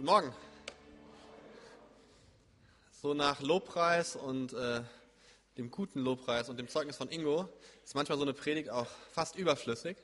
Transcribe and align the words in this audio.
Guten 0.00 0.12
Morgen. 0.12 0.34
So 3.02 3.12
nach 3.12 3.42
Lobpreis 3.42 4.16
und 4.16 4.54
äh, 4.54 4.80
dem 5.58 5.70
guten 5.70 6.00
Lobpreis 6.00 6.48
und 6.48 6.56
dem 6.56 6.68
Zeugnis 6.68 6.96
von 6.96 7.10
Ingo 7.10 7.46
ist 7.84 7.94
manchmal 7.94 8.16
so 8.16 8.24
eine 8.24 8.32
Predigt 8.32 8.70
auch 8.70 8.86
fast 9.12 9.36
überflüssig. 9.36 9.98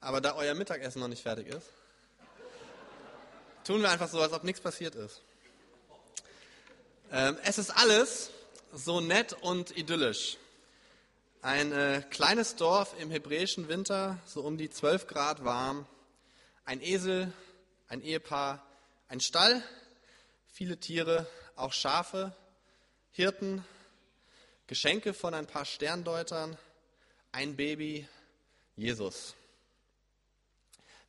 Aber 0.00 0.20
da 0.20 0.34
euer 0.34 0.54
Mittagessen 0.54 0.98
noch 0.98 1.06
nicht 1.06 1.22
fertig 1.22 1.46
ist, 1.46 1.68
tun 3.62 3.80
wir 3.80 3.90
einfach 3.90 4.08
so, 4.08 4.20
als 4.20 4.32
ob 4.32 4.42
nichts 4.42 4.60
passiert 4.60 4.96
ist. 4.96 5.22
Ähm, 7.12 7.38
es 7.44 7.58
ist 7.58 7.70
alles 7.70 8.30
so 8.72 9.00
nett 9.00 9.34
und 9.34 9.70
idyllisch. 9.78 10.36
Ein 11.42 11.70
äh, 11.70 12.02
kleines 12.10 12.56
Dorf 12.56 12.96
im 12.98 13.12
hebräischen 13.12 13.68
Winter, 13.68 14.18
so 14.26 14.40
um 14.40 14.58
die 14.58 14.68
12 14.68 15.06
Grad 15.06 15.44
warm, 15.44 15.86
ein 16.64 16.82
Esel, 16.82 17.32
ein 17.86 18.02
Ehepaar, 18.02 18.66
ein 19.10 19.18
Stall, 19.18 19.60
viele 20.46 20.78
Tiere, 20.78 21.26
auch 21.56 21.72
Schafe, 21.72 22.32
Hirten, 23.10 23.64
Geschenke 24.68 25.14
von 25.14 25.34
ein 25.34 25.48
paar 25.48 25.64
Sterndeutern, 25.64 26.56
ein 27.32 27.56
Baby, 27.56 28.06
Jesus. 28.76 29.34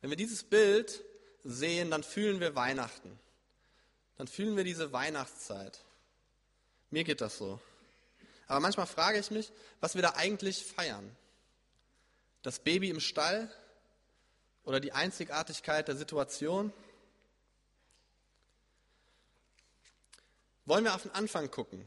Wenn 0.00 0.10
wir 0.10 0.16
dieses 0.16 0.42
Bild 0.42 1.04
sehen, 1.44 1.92
dann 1.92 2.02
fühlen 2.02 2.40
wir 2.40 2.56
Weihnachten. 2.56 3.20
Dann 4.16 4.26
fühlen 4.26 4.56
wir 4.56 4.64
diese 4.64 4.92
Weihnachtszeit. 4.92 5.78
Mir 6.90 7.04
geht 7.04 7.20
das 7.20 7.38
so. 7.38 7.60
Aber 8.48 8.58
manchmal 8.58 8.88
frage 8.88 9.20
ich 9.20 9.30
mich, 9.30 9.52
was 9.80 9.94
wir 9.94 10.02
da 10.02 10.14
eigentlich 10.16 10.66
feiern. 10.66 11.16
Das 12.42 12.58
Baby 12.58 12.90
im 12.90 12.98
Stall 12.98 13.48
oder 14.64 14.80
die 14.80 14.90
Einzigartigkeit 14.90 15.86
der 15.86 15.94
Situation? 15.94 16.72
Wollen 20.64 20.84
wir 20.84 20.94
auf 20.94 21.02
den 21.02 21.10
Anfang 21.12 21.50
gucken? 21.50 21.84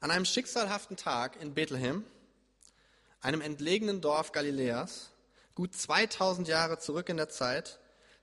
An 0.00 0.10
einem 0.10 0.24
schicksalhaften 0.24 0.96
Tag 0.96 1.40
in 1.40 1.54
Bethlehem, 1.54 2.04
einem 3.20 3.40
entlegenen 3.40 4.00
Dorf 4.00 4.32
Galiläas, 4.32 5.10
gut 5.54 5.74
2000 5.74 6.48
Jahre 6.48 6.78
zurück 6.78 7.08
in 7.08 7.16
der 7.16 7.28
Zeit, 7.28 7.78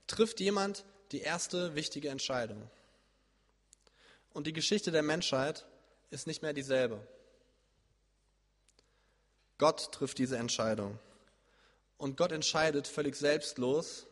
trifft 0.07 0.39
jemand 0.39 0.83
die 1.11 1.21
erste 1.21 1.75
wichtige 1.75 2.09
Entscheidung. 2.09 2.69
Und 4.33 4.45
die 4.45 4.53
Geschichte 4.53 4.91
der 4.91 5.03
Menschheit 5.03 5.65
ist 6.11 6.27
nicht 6.27 6.41
mehr 6.41 6.53
dieselbe. 6.53 6.99
Gott 9.57 9.91
trifft 9.91 10.17
diese 10.19 10.37
Entscheidung. 10.37 10.99
Und 11.97 12.17
Gott 12.17 12.31
entscheidet 12.31 12.87
völlig 12.87 13.15
selbstlos, 13.15 14.05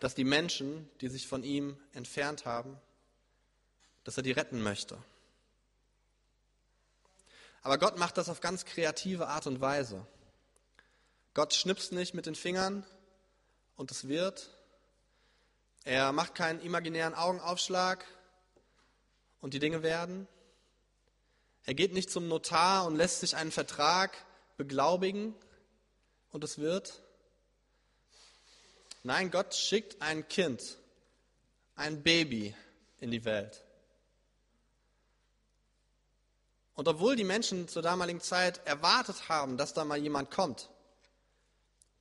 dass 0.00 0.14
die 0.14 0.24
Menschen, 0.24 0.88
die 1.00 1.08
sich 1.08 1.26
von 1.26 1.42
ihm 1.42 1.76
entfernt 1.92 2.44
haben, 2.44 2.76
dass 4.04 4.16
er 4.16 4.22
die 4.22 4.32
retten 4.32 4.62
möchte. 4.62 4.98
Aber 7.62 7.78
Gott 7.78 7.98
macht 7.98 8.16
das 8.16 8.28
auf 8.28 8.40
ganz 8.40 8.64
kreative 8.64 9.28
Art 9.28 9.46
und 9.46 9.60
Weise. 9.60 10.06
Gott 11.34 11.54
schnipst 11.54 11.92
nicht 11.92 12.14
mit 12.14 12.26
den 12.26 12.34
Fingern 12.34 12.86
und 13.76 13.90
es 13.90 14.08
wird. 14.08 14.50
Er 15.84 16.12
macht 16.12 16.34
keinen 16.34 16.60
imaginären 16.60 17.14
Augenaufschlag 17.14 18.04
und 19.40 19.54
die 19.54 19.58
Dinge 19.58 19.82
werden. 19.82 20.26
Er 21.64 21.74
geht 21.74 21.92
nicht 21.92 22.10
zum 22.10 22.28
Notar 22.28 22.86
und 22.86 22.96
lässt 22.96 23.20
sich 23.20 23.36
einen 23.36 23.52
Vertrag 23.52 24.16
beglaubigen 24.56 25.34
und 26.30 26.42
es 26.44 26.58
wird. 26.58 27.02
Nein, 29.02 29.30
Gott 29.30 29.54
schickt 29.54 30.00
ein 30.02 30.28
Kind, 30.28 30.78
ein 31.76 32.02
Baby 32.02 32.54
in 33.00 33.10
die 33.10 33.24
Welt. 33.24 33.62
Und 36.74 36.86
obwohl 36.86 37.16
die 37.16 37.24
Menschen 37.24 37.66
zur 37.68 37.82
damaligen 37.82 38.20
Zeit 38.20 38.64
erwartet 38.66 39.28
haben, 39.28 39.56
dass 39.56 39.74
da 39.74 39.84
mal 39.84 39.98
jemand 39.98 40.30
kommt, 40.30 40.70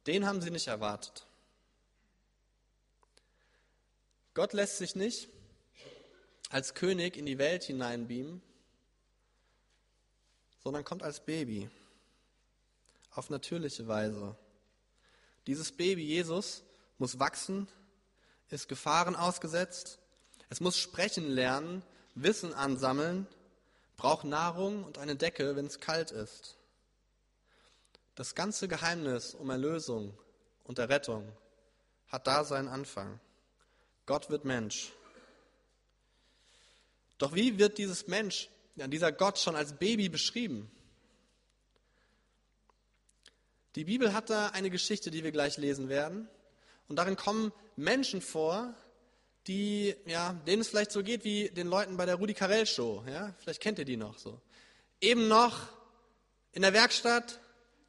den 0.05 0.25
haben 0.25 0.41
sie 0.41 0.51
nicht 0.51 0.67
erwartet. 0.67 1.25
Gott 4.33 4.53
lässt 4.53 4.77
sich 4.77 4.95
nicht 4.95 5.29
als 6.49 6.75
König 6.75 7.17
in 7.17 7.25
die 7.25 7.39
Welt 7.39 7.63
hineinbeamen, 7.63 8.41
sondern 10.63 10.83
kommt 10.83 11.01
als 11.01 11.22
Baby 11.22 11.69
auf 13.11 13.31
natürliche 13.31 13.88
Weise. 13.88 14.35
Dieses 15.47 15.72
Baby 15.72 16.03
Jesus 16.03 16.61
muss 16.97 17.19
wachsen, 17.19 17.68
ist 18.50 18.69
Gefahren 18.69 19.16
ausgesetzt, 19.16 20.00
es 20.50 20.59
muss 20.59 20.78
sprechen 20.78 21.28
lernen, 21.30 21.84
Wissen 22.16 22.53
ansammeln, 22.53 23.28
braucht 23.97 24.25
Nahrung 24.25 24.84
und 24.84 24.97
eine 24.97 25.16
Decke, 25.16 25.56
wenn 25.56 25.66
es 25.66 25.80
kalt 25.80 26.12
ist. 26.12 26.58
Das 28.16 28.34
ganze 28.34 28.68
Geheimnis 28.68 29.35
um 29.35 29.50
Erlösung 29.50 30.18
und 30.63 30.80
Errettung 30.80 31.31
hat 32.08 32.25
da 32.25 32.44
seinen 32.44 32.68
Anfang. 32.68 33.19
Gott 34.06 34.29
wird 34.29 34.46
Mensch. 34.46 34.94
Doch 37.18 37.35
wie 37.35 37.58
wird 37.58 37.78
dieses 37.78 38.08
Mensch, 38.08 38.50
dieser 38.75 39.12
Gott 39.12 39.38
schon 39.38 39.56
als 39.56 39.74
Baby 39.74 40.09
beschrieben? 40.09 40.72
Die 43.75 43.84
Bibel 43.84 44.14
hat 44.14 44.29
da 44.29 44.47
eine 44.50 44.69
Geschichte, 44.69 45.12
die 45.12 45.24
wir 45.24 45.31
gleich 45.31 45.58
lesen 45.58 45.90
werden. 45.90 46.28
Und 46.87 46.95
darin 46.95 47.15
kommen 47.15 47.51
Menschen 47.75 48.21
vor, 48.21 48.73
die, 49.47 49.95
ja, 50.05 50.33
denen 50.45 50.61
es 50.61 50.69
vielleicht 50.69 50.91
so 50.91 51.03
geht 51.03 51.23
wie 51.23 51.49
den 51.49 51.67
Leuten 51.67 51.97
bei 51.97 52.05
der 52.05 52.15
Rudi 52.15 52.33
Carell 52.33 52.65
Show. 52.65 53.03
Ja? 53.07 53.33
Vielleicht 53.39 53.61
kennt 53.61 53.79
ihr 53.79 53.85
die 53.85 53.97
noch 53.97 54.17
so. 54.17 54.41
Eben 54.99 55.27
noch 55.27 55.69
in 56.51 56.61
der 56.61 56.73
Werkstatt, 56.73 57.39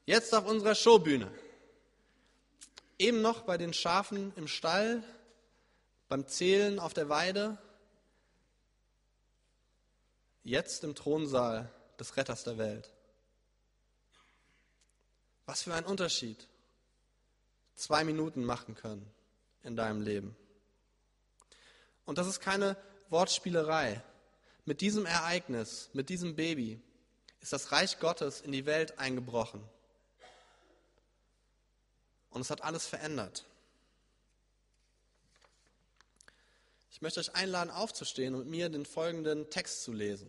jetzt 0.07 0.35
auf 0.35 0.47
unserer 0.47 0.75
Showbühne. 0.75 1.31
Eben 2.99 3.23
noch 3.23 3.43
bei 3.43 3.57
den 3.57 3.73
Schafen 3.73 4.33
im 4.37 4.49
Stall, 4.49 5.03
beim 6.09 6.27
Zählen 6.27 6.79
auf 6.79 6.95
der 6.95 7.09
Weide. 7.09 7.59
Jetzt 10.45 10.85
im 10.85 10.95
Thronsaal 10.95 11.71
des 11.99 12.17
Retters 12.17 12.45
der 12.45 12.59
Welt. 12.59 12.91
Was 15.47 15.63
für 15.63 15.75
ein 15.75 15.85
Unterschied 15.85 16.47
zwei 17.79 18.05
Minuten 18.05 18.45
machen 18.45 18.75
können 18.75 19.09
in 19.63 19.77
deinem 19.77 20.03
Leben. 20.03 20.37
Und 22.05 22.19
das 22.19 22.27
ist 22.27 22.41
keine 22.41 22.77
Wortspielerei. 23.09 24.03
Mit 24.65 24.81
diesem 24.81 25.07
Ereignis, 25.07 25.89
mit 25.93 26.09
diesem 26.09 26.37
Baby, 26.37 26.81
ist 27.41 27.53
das 27.53 27.73
Reich 27.73 28.01
Gottes 28.01 28.41
in 28.41 28.53
die 28.53 28.67
Welt 28.67 28.99
eingebrochen. 28.99 29.63
Und 32.31 32.41
es 32.41 32.51
hat 32.51 32.63
alles 32.63 32.87
verändert. 32.87 33.47
Ich 36.91 37.01
möchte 37.01 37.21
euch 37.21 37.35
einladen, 37.35 37.71
aufzustehen 37.71 38.35
und 38.35 38.49
mir 38.49 38.69
den 38.69 38.85
folgenden 38.85 39.49
Text 39.51 39.85
zu 39.85 39.93
lesen. 39.93 40.29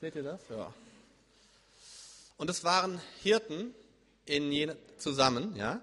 Seht 0.00 0.14
ihr 0.14 0.22
das? 0.22 0.40
Ja. 0.48 0.72
Und 2.36 2.50
es 2.50 2.64
waren 2.64 3.00
Hirten 3.22 3.74
in 4.24 4.52
jener, 4.52 4.76
zusammen, 4.98 5.56
ja. 5.56 5.80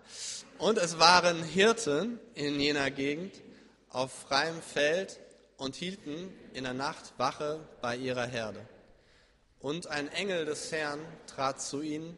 Und 0.58 0.78
es 0.78 1.00
waren 1.00 1.44
Hirten 1.44 2.20
in 2.36 2.60
jener 2.60 2.92
Gegend 2.92 3.34
auf 3.90 4.12
freiem 4.12 4.62
Feld 4.62 5.20
und 5.58 5.76
hielten 5.76 6.34
in 6.54 6.64
der 6.64 6.74
Nacht 6.74 7.14
Wache 7.18 7.60
bei 7.82 7.96
ihrer 7.96 8.26
Herde. 8.26 8.68
Und 9.60 9.88
ein 9.88 10.10
Engel 10.10 10.46
des 10.46 10.72
Herrn 10.72 11.00
trat 11.28 11.62
zu 11.62 11.82
ihnen, 11.82 12.18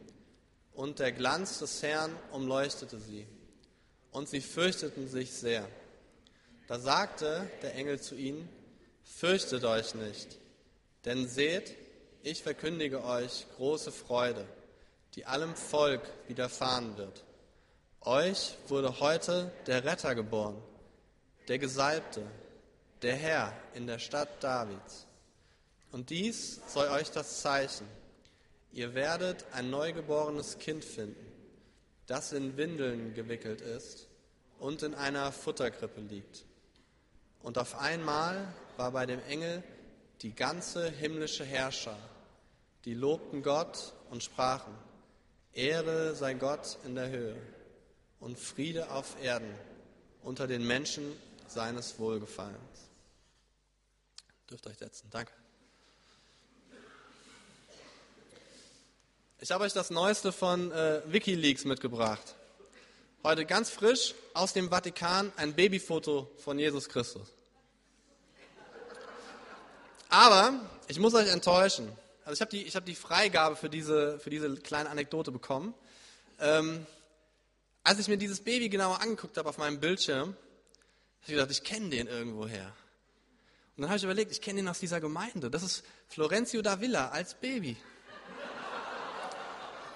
und 0.72 0.98
der 0.98 1.10
Glanz 1.10 1.60
des 1.60 1.82
Herrn 1.82 2.14
umleuchtete 2.32 2.98
sie. 2.98 3.26
Und 4.10 4.28
sie 4.28 4.42
fürchteten 4.42 5.08
sich 5.08 5.32
sehr. 5.32 5.66
Da 6.66 6.78
sagte 6.78 7.48
der 7.62 7.74
Engel 7.76 7.98
zu 7.98 8.14
ihnen, 8.14 8.46
fürchtet 9.02 9.64
euch 9.64 9.94
nicht, 9.94 10.38
denn 11.06 11.26
seht, 11.28 11.74
ich 12.26 12.42
verkündige 12.42 13.04
euch 13.04 13.46
große 13.54 13.92
Freude, 13.92 14.44
die 15.14 15.26
allem 15.26 15.54
Volk 15.54 16.02
widerfahren 16.26 16.96
wird. 16.96 17.22
Euch 18.00 18.56
wurde 18.66 18.98
heute 18.98 19.52
der 19.68 19.84
Retter 19.84 20.16
geboren, 20.16 20.60
der 21.46 21.60
Gesalbte, 21.60 22.26
der 23.02 23.14
Herr 23.14 23.52
in 23.74 23.86
der 23.86 24.00
Stadt 24.00 24.42
Davids. 24.42 25.06
Und 25.92 26.10
dies 26.10 26.60
soll 26.66 26.88
euch 26.88 27.12
das 27.12 27.42
Zeichen. 27.42 27.86
Ihr 28.72 28.96
werdet 28.96 29.44
ein 29.52 29.70
neugeborenes 29.70 30.58
Kind 30.58 30.84
finden, 30.84 31.32
das 32.08 32.32
in 32.32 32.56
Windeln 32.56 33.14
gewickelt 33.14 33.60
ist 33.60 34.08
und 34.58 34.82
in 34.82 34.96
einer 34.96 35.30
Futterkrippe 35.30 36.00
liegt. 36.00 36.44
Und 37.44 37.56
auf 37.56 37.78
einmal 37.78 38.52
war 38.76 38.90
bei 38.90 39.06
dem 39.06 39.22
Engel 39.28 39.62
die 40.22 40.34
ganze 40.34 40.90
himmlische 40.90 41.44
Herrscher 41.44 41.96
die 42.86 42.94
lobten 42.94 43.42
Gott 43.42 43.92
und 44.10 44.22
sprachen, 44.22 44.72
Ehre 45.52 46.14
sei 46.14 46.34
Gott 46.34 46.78
in 46.84 46.94
der 46.94 47.10
Höhe 47.10 47.36
und 48.20 48.38
Friede 48.38 48.90
auf 48.90 49.20
Erden 49.20 49.52
unter 50.22 50.46
den 50.46 50.64
Menschen 50.64 51.04
seines 51.48 51.98
Wohlgefallens. 51.98 52.88
Dürft 54.48 54.66
euch 54.68 54.78
setzen. 54.78 55.08
Danke. 55.10 55.32
Ich 59.40 59.50
habe 59.50 59.64
euch 59.64 59.72
das 59.72 59.90
Neueste 59.90 60.30
von 60.30 60.70
äh, 60.70 61.02
Wikileaks 61.06 61.64
mitgebracht. 61.64 62.36
Heute 63.24 63.44
ganz 63.46 63.68
frisch 63.68 64.14
aus 64.32 64.52
dem 64.52 64.70
Vatikan 64.70 65.32
ein 65.36 65.54
Babyfoto 65.54 66.30
von 66.38 66.58
Jesus 66.58 66.88
Christus. 66.88 67.26
Aber 70.08 70.60
ich 70.86 71.00
muss 71.00 71.14
euch 71.14 71.28
enttäuschen. 71.28 71.90
Also 72.26 72.34
ich 72.34 72.40
habe 72.40 72.50
die, 72.50 72.68
hab 72.68 72.84
die 72.84 72.96
Freigabe 72.96 73.54
für 73.54 73.70
diese, 73.70 74.18
für 74.18 74.30
diese 74.30 74.52
kleine 74.56 74.90
Anekdote 74.90 75.30
bekommen. 75.30 75.74
Ähm, 76.40 76.84
als 77.84 78.00
ich 78.00 78.08
mir 78.08 78.18
dieses 78.18 78.40
Baby 78.40 78.68
genauer 78.68 79.00
angeguckt 79.00 79.38
habe 79.38 79.48
auf 79.48 79.58
meinem 79.58 79.78
Bildschirm, 79.78 80.30
habe 80.30 80.36
ich 81.22 81.32
gedacht, 81.34 81.52
ich 81.52 81.62
kenne 81.62 81.88
den 81.90 82.08
irgendwoher. 82.08 82.66
Und 83.76 83.82
dann 83.82 83.90
habe 83.90 83.98
ich 83.98 84.02
überlegt, 84.02 84.32
ich 84.32 84.40
kenne 84.40 84.56
den 84.56 84.68
aus 84.68 84.80
dieser 84.80 85.00
Gemeinde. 85.00 85.50
Das 85.50 85.62
ist 85.62 85.84
Florencio 86.08 86.62
da 86.62 86.80
Villa 86.80 87.10
als 87.10 87.34
Baby. 87.34 87.76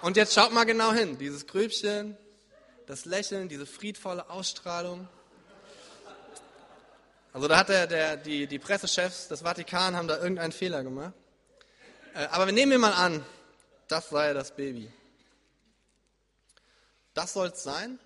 Und 0.00 0.16
jetzt 0.16 0.32
schaut 0.32 0.52
mal 0.52 0.64
genau 0.64 0.92
hin. 0.92 1.18
Dieses 1.18 1.48
Grübchen, 1.48 2.16
das 2.86 3.06
Lächeln, 3.06 3.48
diese 3.48 3.66
friedvolle 3.66 4.30
Ausstrahlung. 4.30 5.08
Also 7.32 7.48
da 7.48 7.56
hat 7.56 7.70
der, 7.70 7.88
der, 7.88 8.16
die, 8.16 8.46
die 8.46 8.60
Pressechefs 8.60 9.26
des 9.26 9.40
Vatikan 9.40 9.96
haben 9.96 10.06
da 10.06 10.18
irgendeinen 10.18 10.52
Fehler 10.52 10.84
gemacht. 10.84 11.14
Äh, 12.14 12.26
aber 12.30 12.46
wir 12.46 12.52
nehmen 12.52 12.80
mal 12.80 12.92
an, 12.92 13.24
das 13.88 14.10
sei 14.10 14.32
das 14.32 14.54
Baby. 14.54 14.90
Das 17.14 17.32
soll 17.32 17.48
es 17.48 17.62
sein. 17.62 17.98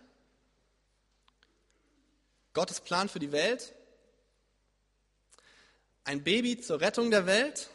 Gottes 2.53 2.81
Plan 2.81 3.09
für 3.09 3.19
die 3.19 3.33
Welt. 3.33 3.75
Ein 6.05 6.23
Baby 6.23 6.61
zur 6.61 6.81
Rettung 6.81 7.11
der 7.11 7.27
Welt. 7.27 7.69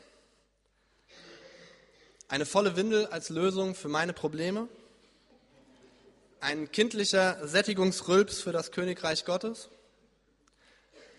Eine 2.28 2.46
volle 2.46 2.76
Windel 2.76 3.08
als 3.08 3.30
Lösung 3.30 3.76
für 3.76 3.90
meine 3.90 4.14
Probleme. 4.14 4.68
Ein 6.40 6.72
kindlicher 6.72 7.46
Sättigungsrülps 7.48 8.40
für 8.40 8.52
das 8.52 8.72
Königreich 8.72 9.26
Gottes. 9.26 9.70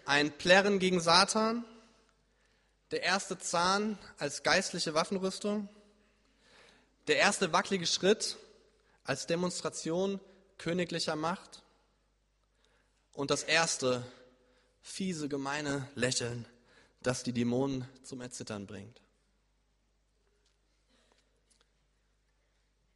Ein 0.06 0.32
Plärren 0.32 0.78
gegen 0.78 1.00
Satan. 1.00 1.64
Der 2.90 3.02
erste 3.02 3.38
Zahn 3.38 3.98
als 4.18 4.42
geistliche 4.42 4.94
Waffenrüstung. 4.94 5.68
Der 7.06 7.16
erste 7.16 7.52
wackelige 7.52 7.86
Schritt 7.86 8.36
als 9.04 9.26
Demonstration 9.26 10.20
königlicher 10.58 11.16
Macht. 11.16 11.62
Und 13.12 13.30
das 13.30 13.42
erste 13.42 14.04
fiese, 14.82 15.28
gemeine 15.28 15.88
Lächeln, 15.94 16.46
das 17.02 17.22
die 17.22 17.32
Dämonen 17.32 17.88
zum 18.02 18.20
Erzittern 18.20 18.66
bringt. 18.66 19.00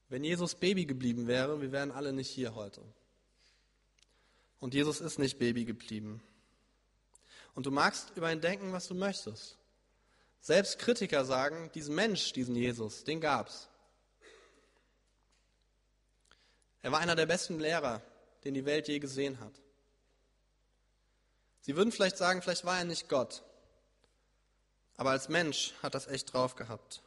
Wenn 0.09 0.25
Jesus 0.25 0.55
Baby 0.55 0.87
geblieben 0.87 1.27
wäre, 1.27 1.61
wir 1.61 1.73
wären 1.73 1.91
alle 1.91 2.13
nicht 2.13 2.31
hier 2.31 2.55
heute. 2.55 2.83
Und 4.61 4.75
Jesus 4.75 5.01
ist 5.01 5.19
nicht 5.19 5.39
Baby 5.39 5.65
geblieben. 5.65 6.23
Und 7.55 7.67
du 7.67 7.71
magst 7.71 8.13
über 8.17 8.33
ihn 8.33 8.41
denken, 8.41 8.73
was 8.73 8.89
du 8.89 8.95
möchtest. 8.95 9.57
Selbst 10.45 10.79
Kritiker 10.79 11.25
sagen, 11.25 11.71
diesen 11.73 11.95
Mensch, 11.95 12.35
diesen 12.35 12.55
Jesus, 12.55 13.03
den 13.03 13.19
gab's. 13.19 13.67
Er 16.83 16.93
war 16.93 17.01
einer 17.01 17.17
der 17.17 17.25
besten 17.25 17.59
Lehrer, 17.59 18.03
den 18.45 18.53
die 18.53 18.67
Welt 18.67 18.87
je 18.87 18.99
gesehen 18.99 19.41
hat. 19.41 19.55
Sie 21.63 21.77
würden 21.77 21.93
vielleicht 21.93 22.19
sagen, 22.19 22.43
vielleicht 22.43 22.67
war 22.67 22.77
er 22.77 22.85
nicht 22.85 23.09
Gott, 23.09 23.43
aber 24.99 25.13
als 25.13 25.31
Mensch 25.31 25.73
hat 25.83 25.95
das 25.95 26.09
echt 26.09 26.35
drauf 26.35 26.57
gehabt. 26.57 27.01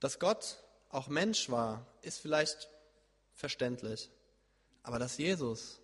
Dass 0.00 0.18
Gott 0.18 0.58
auch 0.90 1.08
Mensch 1.08 1.48
war, 1.48 1.86
ist 2.02 2.20
vielleicht 2.20 2.68
verständlich, 3.34 4.10
aber 4.82 4.98
dass 4.98 5.16
Jesus 5.16 5.80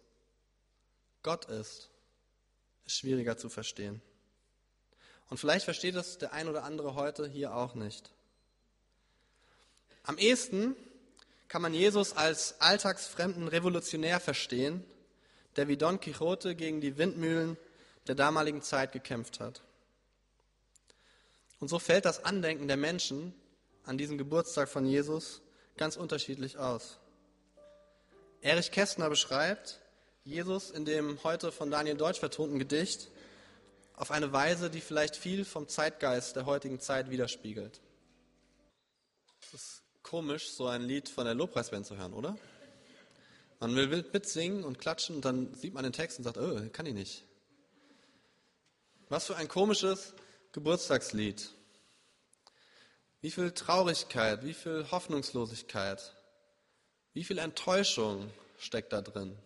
Gott 1.22 1.46
ist, 1.46 1.88
ist 2.84 2.98
schwieriger 2.98 3.38
zu 3.38 3.48
verstehen. 3.48 4.02
Und 5.34 5.38
vielleicht 5.38 5.64
versteht 5.64 5.96
es 5.96 6.16
der 6.16 6.32
ein 6.32 6.46
oder 6.46 6.62
andere 6.62 6.94
heute 6.94 7.26
hier 7.26 7.56
auch 7.56 7.74
nicht. 7.74 8.12
Am 10.04 10.16
ehesten 10.16 10.76
kann 11.48 11.60
man 11.60 11.74
Jesus 11.74 12.12
als 12.12 12.60
alltagsfremden 12.60 13.48
Revolutionär 13.48 14.20
verstehen, 14.20 14.84
der 15.56 15.66
wie 15.66 15.76
Don 15.76 15.98
Quixote 15.98 16.54
gegen 16.54 16.80
die 16.80 16.98
Windmühlen 16.98 17.56
der 18.06 18.14
damaligen 18.14 18.62
Zeit 18.62 18.92
gekämpft 18.92 19.40
hat. 19.40 19.62
Und 21.58 21.66
so 21.66 21.80
fällt 21.80 22.04
das 22.04 22.24
Andenken 22.24 22.68
der 22.68 22.76
Menschen 22.76 23.34
an 23.86 23.98
diesem 23.98 24.18
Geburtstag 24.18 24.68
von 24.68 24.86
Jesus 24.86 25.42
ganz 25.76 25.96
unterschiedlich 25.96 26.58
aus. 26.58 27.00
Erich 28.40 28.70
Kästner 28.70 29.10
beschreibt 29.10 29.80
Jesus 30.22 30.70
in 30.70 30.84
dem 30.84 31.24
heute 31.24 31.50
von 31.50 31.72
Daniel 31.72 31.96
Deutsch 31.96 32.20
vertonten 32.20 32.60
Gedicht 32.60 33.08
auf 33.96 34.10
eine 34.10 34.32
Weise, 34.32 34.70
die 34.70 34.80
vielleicht 34.80 35.16
viel 35.16 35.44
vom 35.44 35.68
Zeitgeist 35.68 36.36
der 36.36 36.46
heutigen 36.46 36.80
Zeit 36.80 37.10
widerspiegelt. 37.10 37.80
Es 39.40 39.54
ist 39.54 39.82
komisch, 40.02 40.50
so 40.50 40.66
ein 40.66 40.82
Lied 40.82 41.08
von 41.08 41.24
der 41.24 41.34
Lobpreisband 41.34 41.86
zu 41.86 41.96
hören, 41.96 42.12
oder? 42.12 42.36
Man 43.60 43.74
will 43.76 43.90
wild 43.90 44.12
mitsingen 44.12 44.64
und 44.64 44.78
klatschen 44.78 45.16
und 45.16 45.24
dann 45.24 45.54
sieht 45.54 45.74
man 45.74 45.84
den 45.84 45.92
Text 45.92 46.18
und 46.18 46.24
sagt, 46.24 46.38
oh, 46.38 46.60
kann 46.72 46.86
ich 46.86 46.94
nicht. 46.94 47.24
Was 49.08 49.26
für 49.26 49.36
ein 49.36 49.48
komisches 49.48 50.14
Geburtstagslied. 50.52 51.50
Wie 53.20 53.30
viel 53.30 53.52
Traurigkeit, 53.52 54.44
wie 54.44 54.54
viel 54.54 54.90
Hoffnungslosigkeit, 54.90 56.14
wie 57.12 57.24
viel 57.24 57.38
Enttäuschung 57.38 58.30
steckt 58.58 58.92
da 58.92 59.00
drin. 59.00 59.38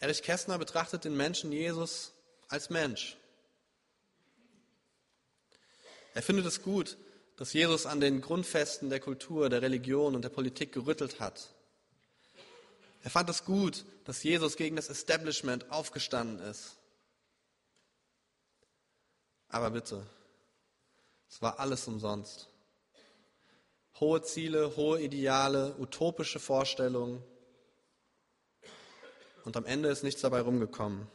Erich 0.00 0.22
Kästner 0.22 0.58
betrachtet 0.58 1.04
den 1.04 1.16
Menschen 1.16 1.50
Jesus 1.50 2.12
als 2.48 2.70
Mensch. 2.70 3.16
Er 6.14 6.22
findet 6.22 6.46
es 6.46 6.62
gut, 6.62 6.96
dass 7.36 7.52
Jesus 7.52 7.86
an 7.86 8.00
den 8.00 8.20
Grundfesten 8.20 8.90
der 8.90 9.00
Kultur, 9.00 9.48
der 9.48 9.62
Religion 9.62 10.14
und 10.14 10.22
der 10.22 10.28
Politik 10.28 10.72
gerüttelt 10.72 11.20
hat. 11.20 11.54
Er 13.02 13.10
fand 13.10 13.30
es 13.30 13.44
gut, 13.44 13.84
dass 14.04 14.22
Jesus 14.22 14.56
gegen 14.56 14.76
das 14.76 14.88
Establishment 14.88 15.70
aufgestanden 15.70 16.40
ist. 16.40 16.76
Aber 19.48 19.70
bitte, 19.70 20.04
es 21.28 21.40
war 21.40 21.58
alles 21.60 21.86
umsonst. 21.86 22.48
Hohe 24.00 24.22
Ziele, 24.22 24.76
hohe 24.76 25.00
Ideale, 25.00 25.76
utopische 25.78 26.38
Vorstellungen, 26.38 27.22
und 29.48 29.56
am 29.56 29.64
Ende 29.64 29.88
ist 29.88 30.02
nichts 30.02 30.20
dabei 30.20 30.42
rumgekommen. 30.42 31.06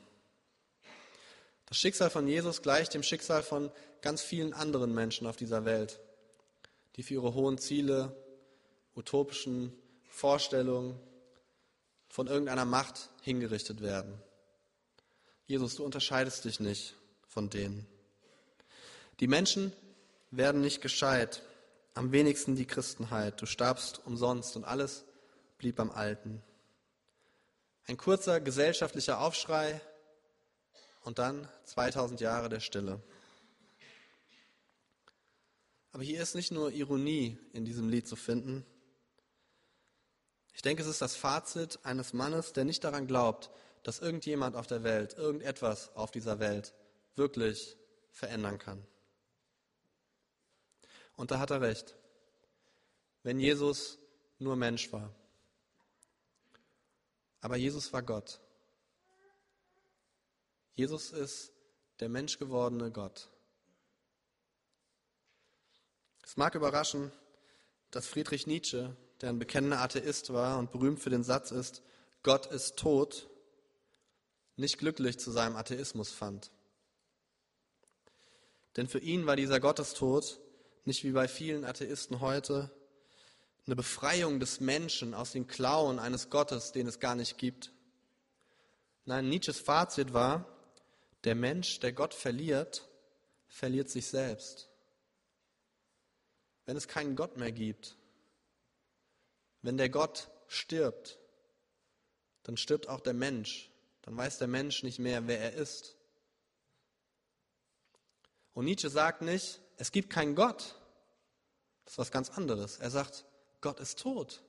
Das 1.68 1.78
Schicksal 1.78 2.10
von 2.10 2.28
Jesus 2.28 2.64
gleicht 2.64 2.96
dem 2.96 3.04
Schicksal 3.04 3.44
von 3.44 3.70
ganz 4.02 4.24
vielen 4.24 4.54
anderen 4.54 4.92
Menschen 4.92 5.28
auf 5.28 5.36
dieser 5.36 5.66
Welt, 5.66 6.00
die 6.96 7.04
für 7.04 7.14
ihre 7.14 7.36
hohen 7.36 7.60
Ziele, 7.60 8.16
utopischen 8.96 9.72
Vorstellungen 10.10 11.00
von 12.10 12.26
irgendeiner 12.26 12.66
Macht 12.66 13.12
hingerichtet 13.22 13.84
werden. 13.84 14.20
Jesus, 15.46 15.76
du 15.76 15.84
unterscheidest 15.84 16.46
dich 16.46 16.60
nicht 16.60 16.96
von 17.28 17.52
denen. 17.52 17.86
Die 19.20 19.28
Menschen 19.28 19.74
werden 20.32 20.62
nicht 20.62 20.82
gescheit, 20.82 21.44
am 21.94 22.12
wenigsten 22.12 22.56
die 22.56 22.66
Christenheit. 22.66 23.40
Du 23.40 23.46
starbst 23.46 24.02
umsonst 24.08 24.56
und 24.56 24.64
alles 24.64 25.06
blieb 25.60 25.76
beim 25.76 25.92
Alten. 25.92 26.42
Ein 27.86 27.98
kurzer 27.98 28.40
gesellschaftlicher 28.40 29.20
Aufschrei 29.20 29.82
und 31.04 31.20
dann 31.20 31.50
2000 31.66 32.22
Jahre 32.22 32.48
der 32.50 32.62
Stille. 32.62 33.02
Aber 35.92 36.04
hier 36.04 36.22
ist 36.22 36.34
nicht 36.34 36.52
nur 36.52 36.72
Ironie 36.72 37.38
in 37.52 37.66
diesem 37.66 37.90
Lied 37.90 38.08
zu 38.08 38.16
finden. 38.16 38.66
Ich 40.54 40.62
denke, 40.62 40.82
es 40.82 40.88
ist 40.88 41.02
das 41.02 41.16
Fazit 41.16 41.80
eines 41.84 42.14
Mannes, 42.14 42.54
der 42.54 42.64
nicht 42.64 42.84
daran 42.84 43.06
glaubt, 43.06 43.52
dass 43.84 44.00
irgendjemand 44.00 44.56
auf 44.56 44.66
der 44.66 44.84
Welt, 44.84 45.14
irgendetwas 45.14 45.94
auf 45.96 46.10
dieser 46.10 46.40
Welt 46.40 46.74
wirklich 47.16 47.78
verändern 48.12 48.60
kann. 48.60 48.86
Und 51.16 51.32
da 51.32 51.40
hat 51.40 51.52
er 51.52 51.62
recht. 51.62 51.96
Wenn 53.24 53.40
Jesus 53.40 54.00
nur 54.40 54.56
Mensch 54.56 54.92
war. 54.92 55.14
Aber 57.44 57.58
Jesus 57.58 57.92
war 57.92 58.02
Gott. 58.02 58.40
Jesus 60.76 61.12
ist 61.12 61.52
der 62.00 62.08
menschgewordene 62.08 62.90
Gott. 62.90 63.30
Es 66.24 66.38
mag 66.38 66.56
überraschen, 66.56 67.12
dass 67.92 68.08
Friedrich 68.08 68.48
Nietzsche, 68.48 68.96
der 69.20 69.28
ein 69.28 69.40
bekennender 69.40 69.82
Atheist 69.82 70.32
war 70.32 70.58
und 70.58 70.72
berühmt 70.72 71.02
für 71.02 71.10
den 71.10 71.26
Satz 71.26 71.52
ist, 71.52 71.84
Gott 72.24 72.46
ist 72.46 72.78
tot, 72.78 73.28
nicht 74.56 74.78
glücklich 74.78 75.20
zu 75.20 75.30
seinem 75.30 75.58
Atheismus 75.58 76.14
fand. 76.14 76.50
Denn 78.78 78.88
für 78.88 79.00
ihn 79.00 79.26
war 79.26 79.36
dieser 79.36 79.60
Gottestod 79.60 80.40
nicht 80.86 81.04
wie 81.04 81.12
bei 81.12 81.28
vielen 81.28 81.66
Atheisten 81.66 82.22
heute 82.22 82.72
eine 83.66 83.76
Befreiung 83.76 84.40
des 84.40 84.60
Menschen 84.60 85.14
aus 85.14 85.32
den 85.32 85.48
Klauen 85.48 86.00
eines 86.00 86.30
Gottes, 86.30 86.72
den 86.72 86.88
es 86.88 87.00
gar 87.00 87.16
nicht 87.16 87.38
gibt. 87.38 87.72
Nein, 89.06 89.30
Nietzsches 89.30 89.60
Fazit 89.60 90.14
war, 90.14 90.46
der 91.24 91.36
Mensch, 91.36 91.80
der 91.80 91.94
Gott 91.94 92.14
verliert, 92.14 92.88
verliert 93.48 93.90
sich 93.90 94.08
selbst. 94.08 94.70
Wenn 96.66 96.76
es 96.76 96.88
keinen 96.88 97.16
Gott 97.16 97.38
mehr 97.38 97.52
gibt, 97.52 97.98
wenn 99.62 99.78
der 99.78 99.90
Gott 99.90 100.30
stirbt, 100.48 101.18
dann 102.44 102.58
stirbt 102.58 102.90
auch 102.90 103.00
der 103.00 103.14
Mensch. 103.14 103.70
Dann 104.02 104.18
weiß 104.18 104.38
der 104.38 104.48
Mensch 104.48 104.84
nicht 104.84 105.00
mehr, 105.00 105.28
wer 105.28 105.40
er 105.40 105.54
ist. 105.54 105.96
Und 108.54 108.66
Nietzsche 108.66 108.90
sagt 108.90 109.22
nicht, 109.22 109.62
es 109.78 109.92
gibt 109.92 110.10
keinen 110.10 110.36
Gott. 110.36 110.76
Das 111.86 111.94
ist 111.94 111.98
was 111.98 112.12
ganz 112.12 112.30
anderes. 112.30 112.80
Er 112.80 112.92
sagt, 112.92 113.26
Gott 113.64 113.80
ist 113.80 114.00
tot. 114.00 114.44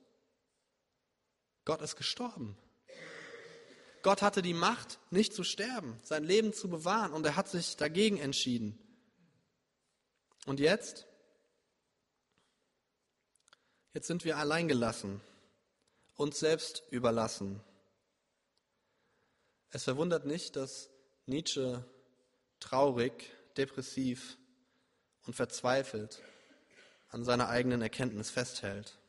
Gott 1.63 1.81
ist 1.81 1.95
gestorben. 1.95 2.57
Gott 4.03 4.21
hatte 4.21 4.41
die 4.41 4.53
Macht, 4.53 4.99
nicht 5.09 5.33
zu 5.33 5.45
sterben, 5.45 5.97
sein 6.03 6.25
Leben 6.25 6.51
zu 6.51 6.69
bewahren, 6.69 7.13
und 7.13 7.25
er 7.25 7.37
hat 7.37 7.47
sich 7.47 7.77
dagegen 7.77 8.17
entschieden. 8.17 8.77
Und 10.45 10.59
jetzt? 10.59 11.07
Jetzt 13.93 14.07
sind 14.07 14.25
wir 14.25 14.37
alleingelassen, 14.37 15.21
uns 16.15 16.37
selbst 16.37 16.83
überlassen. 16.91 17.61
Es 19.71 19.85
verwundert 19.85 20.25
nicht, 20.25 20.57
dass 20.57 20.89
Nietzsche 21.25 21.85
traurig, 22.59 23.31
depressiv 23.55 24.37
und 25.25 25.35
verzweifelt 25.35 26.21
an 27.07 27.23
seiner 27.23 27.47
eigenen 27.47 27.81
Erkenntnis 27.81 28.29
festhält. 28.29 28.99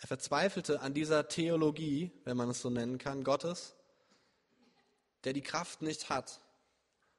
Er 0.00 0.06
verzweifelte 0.06 0.80
an 0.80 0.94
dieser 0.94 1.28
Theologie, 1.28 2.12
wenn 2.24 2.36
man 2.36 2.50
es 2.50 2.60
so 2.60 2.70
nennen 2.70 2.98
kann, 2.98 3.24
Gottes, 3.24 3.74
der 5.24 5.32
die 5.32 5.42
Kraft 5.42 5.82
nicht 5.82 6.08
hat, 6.08 6.40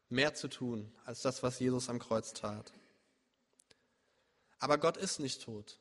mehr 0.07 0.33
zu 0.33 0.47
tun 0.47 0.91
als 1.05 1.21
das, 1.21 1.43
was 1.43 1.59
Jesus 1.59 1.89
am 1.89 1.99
Kreuz 1.99 2.33
tat. 2.33 2.71
Aber 4.59 4.77
Gott 4.77 4.97
ist 4.97 5.19
nicht 5.19 5.43
tot. 5.43 5.79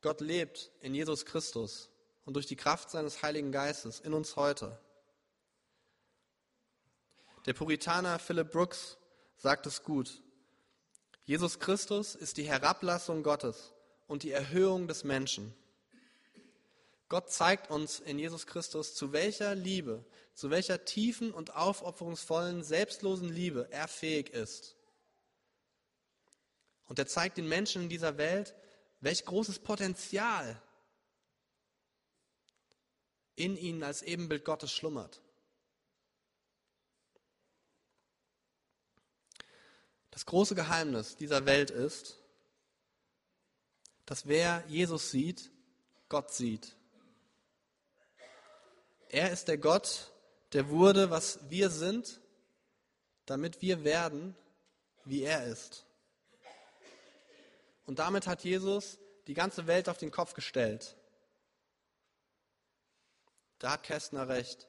Gott 0.00 0.20
lebt 0.20 0.70
in 0.80 0.94
Jesus 0.94 1.24
Christus 1.24 1.90
und 2.24 2.34
durch 2.34 2.46
die 2.46 2.56
Kraft 2.56 2.90
seines 2.90 3.22
Heiligen 3.22 3.52
Geistes 3.52 4.00
in 4.00 4.12
uns 4.12 4.36
heute. 4.36 4.78
Der 7.44 7.54
Puritaner 7.54 8.18
Philip 8.18 8.50
Brooks 8.50 8.98
sagt 9.36 9.66
es 9.66 9.82
gut. 9.82 10.22
Jesus 11.24 11.58
Christus 11.58 12.14
ist 12.14 12.36
die 12.36 12.48
Herablassung 12.48 13.22
Gottes 13.22 13.72
und 14.06 14.22
die 14.22 14.32
Erhöhung 14.32 14.88
des 14.88 15.04
Menschen. 15.04 15.54
Gott 17.08 17.30
zeigt 17.30 17.70
uns 17.70 18.00
in 18.00 18.18
Jesus 18.18 18.46
Christus, 18.46 18.94
zu 18.94 19.12
welcher 19.12 19.54
Liebe, 19.54 20.04
zu 20.34 20.50
welcher 20.50 20.84
tiefen 20.84 21.32
und 21.32 21.54
aufopferungsvollen, 21.54 22.64
selbstlosen 22.64 23.28
Liebe 23.28 23.68
er 23.70 23.88
fähig 23.88 24.30
ist. 24.30 24.76
Und 26.86 26.98
er 26.98 27.06
zeigt 27.06 27.38
den 27.38 27.48
Menschen 27.48 27.82
in 27.82 27.88
dieser 27.88 28.18
Welt, 28.18 28.54
welch 29.00 29.24
großes 29.24 29.60
Potenzial 29.60 30.60
in 33.36 33.56
ihnen 33.56 33.82
als 33.82 34.02
Ebenbild 34.02 34.44
Gottes 34.44 34.72
schlummert. 34.72 35.20
Das 40.10 40.24
große 40.24 40.54
Geheimnis 40.54 41.16
dieser 41.16 41.44
Welt 41.44 41.70
ist, 41.70 42.18
dass 44.06 44.26
wer 44.26 44.64
Jesus 44.66 45.10
sieht, 45.10 45.50
Gott 46.08 46.32
sieht. 46.32 46.75
Er 49.08 49.30
ist 49.30 49.48
der 49.48 49.58
Gott, 49.58 50.12
der 50.52 50.68
wurde, 50.68 51.10
was 51.10 51.38
wir 51.48 51.70
sind, 51.70 52.20
damit 53.24 53.62
wir 53.62 53.84
werden, 53.84 54.36
wie 55.04 55.22
er 55.22 55.44
ist. 55.44 55.84
Und 57.84 57.98
damit 57.98 58.26
hat 58.26 58.42
Jesus 58.42 58.98
die 59.26 59.34
ganze 59.34 59.66
Welt 59.66 59.88
auf 59.88 59.98
den 59.98 60.10
Kopf 60.10 60.34
gestellt. 60.34 60.96
Da 63.58 63.72
hat 63.72 63.84
Kästner 63.84 64.28
recht. 64.28 64.68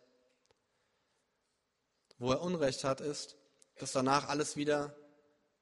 Wo 2.20 2.32
er 2.32 2.41
Unrecht 2.41 2.84
hat, 2.84 3.01
ist, 3.01 3.36
dass 3.77 3.91
danach 3.91 4.27
alles 4.27 4.56
wieder 4.56 4.96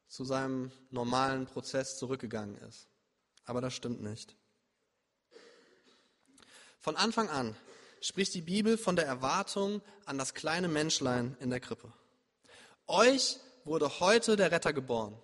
zu 0.07 0.23
seinem 0.23 0.71
normalen 0.89 1.45
Prozess 1.45 1.97
zurückgegangen 1.97 2.57
ist. 2.57 2.87
Aber 3.45 3.61
das 3.61 3.73
stimmt 3.73 4.01
nicht. 4.01 4.35
Von 6.79 6.95
Anfang 6.95 7.29
an 7.29 7.55
spricht 8.05 8.35
die 8.35 8.41
Bibel 8.41 8.77
von 8.77 8.95
der 8.95 9.07
Erwartung 9.07 9.81
an 10.05 10.19
das 10.19 10.35
kleine 10.35 10.67
Menschlein 10.67 11.35
in 11.39 11.49
der 11.49 11.59
Krippe. 11.59 11.91
Euch 12.85 13.39
wurde 13.63 13.99
heute 13.99 14.35
der 14.35 14.51
Retter 14.51 14.73
geboren, 14.73 15.17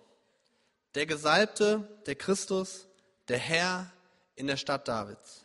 der 0.96 1.06
Gesalbte, 1.06 2.02
der 2.06 2.16
Christus, 2.16 2.88
der 3.28 3.38
Herr 3.38 3.92
in 4.34 4.48
der 4.48 4.56
Stadt 4.56 4.88
Davids. 4.88 5.44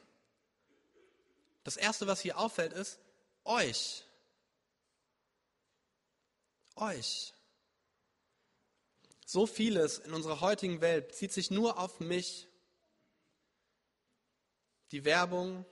Das 1.63 1.77
Erste, 1.77 2.07
was 2.07 2.21
hier 2.21 2.39
auffällt, 2.39 2.73
ist 2.73 2.97
euch. 3.43 4.03
Euch. 6.75 7.35
So 9.27 9.45
vieles 9.45 9.99
in 9.99 10.13
unserer 10.13 10.41
heutigen 10.41 10.81
Welt 10.81 11.09
bezieht 11.09 11.33
sich 11.33 11.51
nur 11.51 11.77
auf 11.77 11.99
mich. 11.99 12.47
Die 14.91 15.05
Werbung, 15.05 15.65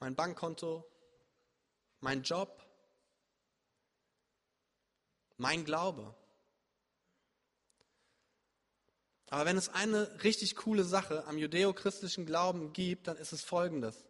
mein 0.00 0.14
Bankkonto, 0.14 0.84
mein 2.00 2.22
Job, 2.22 2.64
mein 5.36 5.64
Glaube. 5.64 6.14
Aber 9.30 9.44
wenn 9.44 9.58
es 9.58 9.68
eine 9.68 10.22
richtig 10.22 10.56
coole 10.56 10.84
Sache 10.84 11.26
am 11.26 11.36
judäochristlichen 11.36 12.24
Glauben 12.24 12.72
gibt, 12.72 13.08
dann 13.08 13.16
ist 13.16 13.32
es 13.32 13.42
folgendes. 13.42 14.04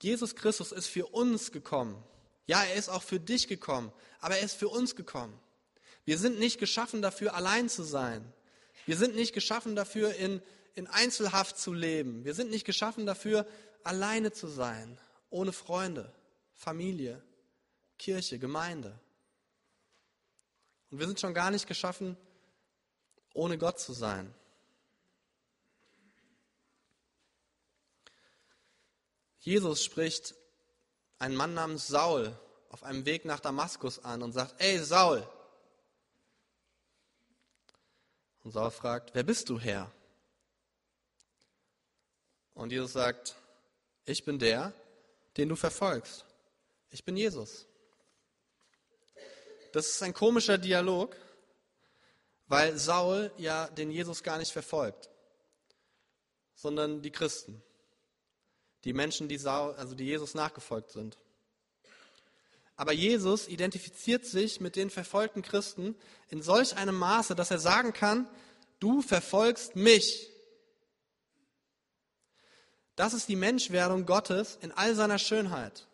Jesus 0.00 0.34
Christus 0.34 0.72
ist 0.72 0.86
für 0.86 1.06
uns 1.06 1.52
gekommen. 1.52 2.02
Ja, 2.46 2.64
er 2.64 2.74
ist 2.74 2.88
auch 2.88 3.02
für 3.02 3.20
dich 3.20 3.46
gekommen, 3.46 3.92
aber 4.20 4.36
er 4.36 4.44
ist 4.44 4.56
für 4.56 4.68
uns 4.68 4.96
gekommen. 4.96 5.38
Wir 6.04 6.18
sind 6.18 6.38
nicht 6.38 6.58
geschaffen 6.58 7.02
dafür, 7.02 7.34
allein 7.34 7.68
zu 7.68 7.84
sein. 7.84 8.32
Wir 8.86 8.96
sind 8.96 9.14
nicht 9.14 9.32
geschaffen 9.32 9.76
dafür, 9.76 10.14
in, 10.14 10.42
in 10.74 10.88
Einzelhaft 10.88 11.58
zu 11.58 11.72
leben. 11.72 12.24
Wir 12.24 12.34
sind 12.34 12.50
nicht 12.50 12.64
geschaffen 12.64 13.06
dafür, 13.06 13.46
alleine 13.84 14.32
zu 14.32 14.46
sein, 14.46 14.98
ohne 15.30 15.52
Freunde, 15.52 16.12
Familie, 16.54 17.22
Kirche, 17.98 18.38
Gemeinde. 18.38 18.98
Und 20.90 20.98
wir 20.98 21.06
sind 21.06 21.20
schon 21.20 21.34
gar 21.34 21.50
nicht 21.50 21.66
geschaffen, 21.66 22.16
ohne 23.32 23.58
Gott 23.58 23.80
zu 23.80 23.92
sein. 23.92 24.32
Jesus 29.40 29.82
spricht 29.82 30.34
einen 31.18 31.34
Mann 31.34 31.54
namens 31.54 31.88
Saul 31.88 32.38
auf 32.68 32.84
einem 32.84 33.04
Weg 33.06 33.24
nach 33.24 33.40
Damaskus 33.40 34.04
an 34.04 34.22
und 34.22 34.32
sagt, 34.32 34.54
ey 34.58 34.78
Saul. 34.78 35.26
Und 38.44 38.52
Saul 38.52 38.70
fragt, 38.70 39.14
wer 39.14 39.22
bist 39.22 39.48
du 39.48 39.58
Herr? 39.58 39.90
Und 42.54 42.70
Jesus 42.70 42.92
sagt, 42.92 43.36
ich 44.04 44.24
bin 44.24 44.38
der, 44.38 44.72
den 45.36 45.48
du 45.48 45.56
verfolgst. 45.56 46.24
Ich 46.90 47.04
bin 47.04 47.16
Jesus. 47.16 47.66
Das 49.72 49.88
ist 49.88 50.02
ein 50.02 50.12
komischer 50.12 50.58
Dialog, 50.58 51.16
weil 52.46 52.78
Saul 52.78 53.32
ja 53.38 53.68
den 53.68 53.90
Jesus 53.90 54.22
gar 54.22 54.38
nicht 54.38 54.52
verfolgt, 54.52 55.08
sondern 56.54 57.00
die 57.00 57.10
Christen, 57.10 57.62
die 58.84 58.92
Menschen, 58.92 59.28
die, 59.28 59.38
Saul, 59.38 59.74
also 59.76 59.94
die 59.94 60.04
Jesus 60.04 60.34
nachgefolgt 60.34 60.90
sind. 60.90 61.16
Aber 62.76 62.92
Jesus 62.92 63.48
identifiziert 63.48 64.26
sich 64.26 64.60
mit 64.60 64.76
den 64.76 64.90
verfolgten 64.90 65.42
Christen 65.42 65.94
in 66.28 66.42
solch 66.42 66.76
einem 66.76 66.96
Maße, 66.96 67.34
dass 67.34 67.50
er 67.50 67.58
sagen 67.58 67.92
kann, 67.92 68.28
du 68.80 69.02
verfolgst 69.02 69.76
mich. 69.76 70.31
Das 72.96 73.14
ist 73.14 73.28
die 73.28 73.36
Menschwerdung 73.36 74.06
Gottes 74.06 74.58
in 74.60 74.72
all 74.72 74.94
seiner 74.94 75.18
Schönheit. 75.18 75.86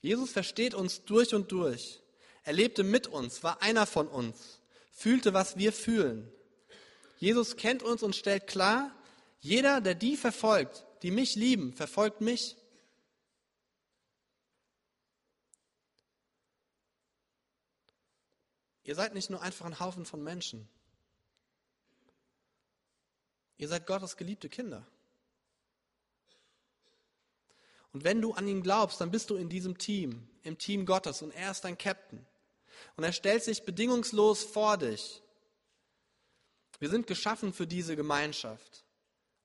Jesus 0.00 0.30
versteht 0.30 0.74
uns 0.74 1.04
durch 1.04 1.34
und 1.34 1.52
durch. 1.52 2.00
Er 2.42 2.52
lebte 2.52 2.84
mit 2.84 3.06
uns, 3.06 3.42
war 3.42 3.62
einer 3.62 3.86
von 3.86 4.08
uns, 4.08 4.60
fühlte, 4.92 5.34
was 5.34 5.56
wir 5.56 5.72
fühlen. 5.72 6.30
Jesus 7.18 7.56
kennt 7.56 7.82
uns 7.82 8.02
und 8.02 8.14
stellt 8.14 8.46
klar, 8.46 8.94
jeder, 9.40 9.80
der 9.80 9.94
die 9.94 10.16
verfolgt, 10.16 10.86
die 11.02 11.10
mich 11.10 11.34
lieben, 11.34 11.72
verfolgt 11.72 12.20
mich. 12.20 12.56
Ihr 18.84 18.94
seid 18.94 19.14
nicht 19.14 19.30
nur 19.30 19.42
einfach 19.42 19.66
ein 19.66 19.80
Haufen 19.80 20.04
von 20.04 20.22
Menschen. 20.22 20.68
Ihr 23.56 23.68
seid 23.68 23.86
Gottes 23.86 24.16
geliebte 24.16 24.48
Kinder. 24.48 24.86
Und 27.96 28.04
wenn 28.04 28.20
du 28.20 28.34
an 28.34 28.46
ihn 28.46 28.62
glaubst, 28.62 29.00
dann 29.00 29.10
bist 29.10 29.30
du 29.30 29.36
in 29.36 29.48
diesem 29.48 29.78
Team, 29.78 30.28
im 30.42 30.58
Team 30.58 30.84
Gottes 30.84 31.22
und 31.22 31.30
er 31.30 31.50
ist 31.50 31.64
dein 31.64 31.78
Captain. 31.78 32.26
Und 32.94 33.04
er 33.04 33.12
stellt 33.12 33.42
sich 33.42 33.62
bedingungslos 33.62 34.44
vor 34.44 34.76
dich. 34.76 35.22
Wir 36.78 36.90
sind 36.90 37.06
geschaffen 37.06 37.54
für 37.54 37.66
diese 37.66 37.96
Gemeinschaft 37.96 38.84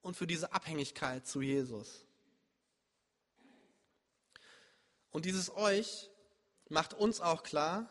und 0.01 0.17
für 0.17 0.27
diese 0.27 0.51
Abhängigkeit 0.51 1.25
zu 1.25 1.41
Jesus. 1.41 2.03
Und 5.12 5.24
dieses 5.24 5.50
euch 5.55 6.10
macht 6.67 6.93
uns 6.93 7.22
auch 7.22 7.43
klar, 7.43 7.89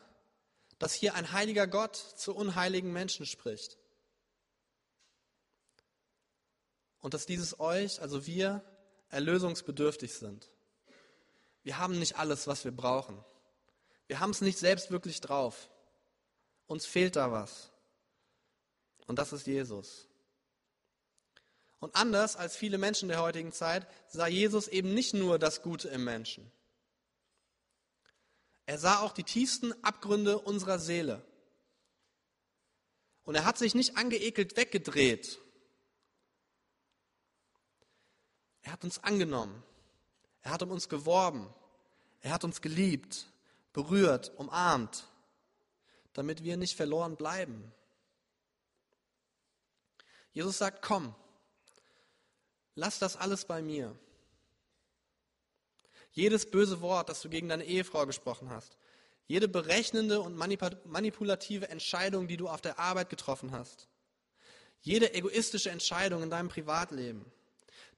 dass 0.79 0.93
hier 0.93 1.15
ein 1.15 1.33
heiliger 1.33 1.69
Gott 1.69 1.97
zu 1.97 2.37
unheiligen 2.37 2.93
Menschen 2.93 3.25
spricht. 3.25 3.79
Und 6.99 7.15
dass 7.15 7.25
dieses 7.25 7.59
euch, 7.61 8.03
also 8.03 8.27
wir, 8.27 8.63
erlösungsbedürftig 9.11 10.15
sind. 10.15 10.51
Wir 11.63 11.79
haben 11.79 11.99
nicht 11.99 12.17
alles, 12.17 12.47
was 12.47 12.65
wir 12.65 12.73
brauchen. 12.73 13.23
Wir 14.07 14.21
haben 14.21 14.31
es 14.31 14.41
nicht 14.41 14.59
selbst 14.59 14.91
wirklich 14.91 15.21
drauf. 15.21 15.69
Uns 16.67 16.87
fehlt 16.87 17.17
da 17.17 17.31
was. 17.31 17.71
Und 19.07 19.19
das 19.19 19.33
ist 19.33 19.47
Jesus. 19.47 20.09
Und 21.81 21.95
anders 21.97 22.37
als 22.37 22.57
viele 22.57 22.79
Menschen 22.79 23.09
der 23.09 23.23
heutigen 23.23 23.53
Zeit 23.53 23.87
sah 24.09 24.27
Jesus 24.27 24.69
eben 24.69 24.95
nicht 24.95 25.15
nur 25.15 25.39
das 25.39 25.63
Gute 25.63 25.89
im 25.89 26.05
Menschen. 26.05 26.51
Er 28.67 28.79
sah 28.79 29.01
auch 29.01 29.13
die 29.13 29.25
tiefsten 29.25 29.73
Abgründe 29.83 30.39
unserer 30.39 30.79
Seele. 30.79 31.25
Und 33.25 33.35
er 33.35 33.45
hat 33.45 33.59
sich 33.59 33.75
nicht 33.75 33.97
angeekelt 33.97 34.57
weggedreht. 34.57 35.41
Er 38.63 38.73
hat 38.73 38.85
uns 38.85 38.99
angenommen. 39.03 39.63
Er 40.43 40.53
hat 40.53 40.63
um 40.63 40.71
uns 40.71 40.89
geworben. 40.89 41.53
Er 42.21 42.33
hat 42.33 42.45
uns 42.45 42.61
geliebt, 42.61 43.27
berührt, 43.73 44.33
umarmt, 44.37 45.05
damit 46.13 46.45
wir 46.45 46.57
nicht 46.57 46.77
verloren 46.77 47.17
bleiben. 47.17 47.73
Jesus 50.33 50.59
sagt, 50.59 50.83
komm, 50.83 51.15
lass 52.75 52.99
das 52.99 53.17
alles 53.17 53.45
bei 53.47 53.63
mir. 53.63 53.97
Jedes 56.13 56.51
böse 56.51 56.81
Wort, 56.81 57.09
das 57.09 57.23
du 57.23 57.29
gegen 57.29 57.49
deine 57.49 57.65
Ehefrau 57.65 58.05
gesprochen 58.05 58.51
hast, 58.51 58.77
jede 59.27 59.49
berechnende 59.49 60.21
und 60.21 60.37
manipulative 60.37 61.69
Entscheidung, 61.69 62.27
die 62.27 62.37
du 62.37 62.49
auf 62.49 62.61
der 62.61 62.79
Arbeit 62.81 63.11
getroffen 63.11 63.53
hast, 63.53 63.89
jede 64.83 65.15
egoistische 65.15 65.71
Entscheidung 65.71 66.23
in 66.23 66.31
deinem 66.31 66.49
Privatleben, 66.49 67.25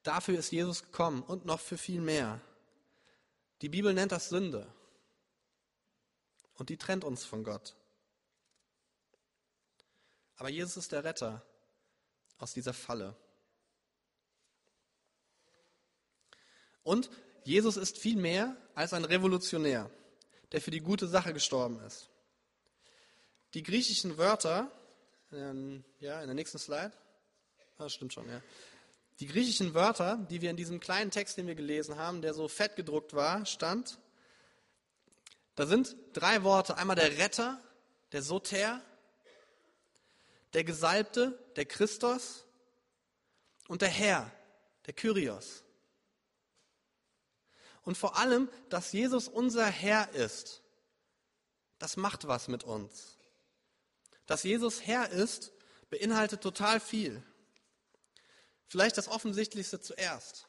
dafür 0.03 0.39
ist 0.39 0.51
Jesus 0.51 0.83
gekommen 0.83 1.23
und 1.23 1.45
noch 1.45 1.61
für 1.61 1.79
viel 1.79 2.01
mehr. 2.01 2.41
Die 3.61 3.69
Bibel 3.69 3.95
nennt 3.95 4.13
das 4.13 4.29
Sünde 4.29 4.67
und 6.55 6.69
die 6.69 6.77
trennt 6.77 7.05
uns 7.05 7.25
von 7.25 7.45
Gott. 7.45 7.75
Aber 10.37 10.49
Jesus 10.49 10.77
ist 10.77 10.93
der 10.93 11.05
Retter 11.05 11.43
aus 12.39 12.53
dieser 12.53 12.75
Falle. 12.75 13.17
Und 16.83 17.11
Jesus 17.45 17.77
ist 17.77 17.99
viel 17.99 18.17
mehr 18.17 18.57
als 18.75 18.93
ein 18.93 19.05
Revolutionär, 19.05 19.91
der 20.51 20.61
für 20.61 20.73
die 20.73 20.81
gute 20.81 21.07
Sache 21.07 21.33
gestorben 21.33 21.79
ist. 21.81 22.09
Die 23.55 23.63
griechischen 23.63 24.19
Wörter, 24.19 24.71
ähm, 25.31 25.85
ja, 26.01 26.21
in 26.21 26.27
der 26.27 26.35
nächsten 26.35 26.59
Slide, 26.59 26.93
ah, 27.79 27.89
stimmt 27.89 28.13
schon, 28.13 28.29
ja. 28.29 28.41
Die 29.21 29.27
griechischen 29.27 29.75
Wörter, 29.75 30.17
die 30.31 30.41
wir 30.41 30.51
in 30.51 30.57
diesem 30.57 30.81
kleinen 30.81 31.11
Text, 31.11 31.37
den 31.37 31.47
wir 31.47 31.55
gelesen 31.55 31.97
haben, 31.97 32.23
der 32.23 32.35
so 32.35 32.49
fett 32.49 32.77
gedruckt 32.77 33.15
war, 33.15 33.47
stand, 33.47 33.99
da 35.55 35.67
sind 35.67 35.97
drei 36.13 36.43
Worte. 36.45 36.77
Einmal 36.77 36.97
der 36.97 37.19
Retter, 37.19 37.61
der 38.13 38.23
Soter, 38.23 38.81
der 40.55 40.65
Gesalbte, 40.65 41.39
der 41.57 41.67
Christus 41.67 42.45
und 43.69 43.83
der 43.83 43.89
Herr, 43.89 44.31
der 44.87 44.95
Kyrios. 44.95 45.63
Und 47.83 47.97
vor 47.97 48.17
allem, 48.17 48.49
dass 48.69 48.93
Jesus 48.93 49.29
unser 49.29 49.67
Herr 49.67 50.11
ist, 50.13 50.63
das 51.79 51.97
macht 51.97 52.29
was 52.29 52.49
mit 52.49 52.65
uns. 52.65 53.19
Dass 54.27 54.45
Jesus 54.45 54.83
Herr 54.83 55.11
ist, 55.11 55.53
beinhaltet 55.91 56.41
total 56.41 56.81
viel. 56.81 57.23
Vielleicht 58.73 58.97
das 58.97 59.09
Offensichtlichste 59.09 59.83
zuerst. 59.83 60.49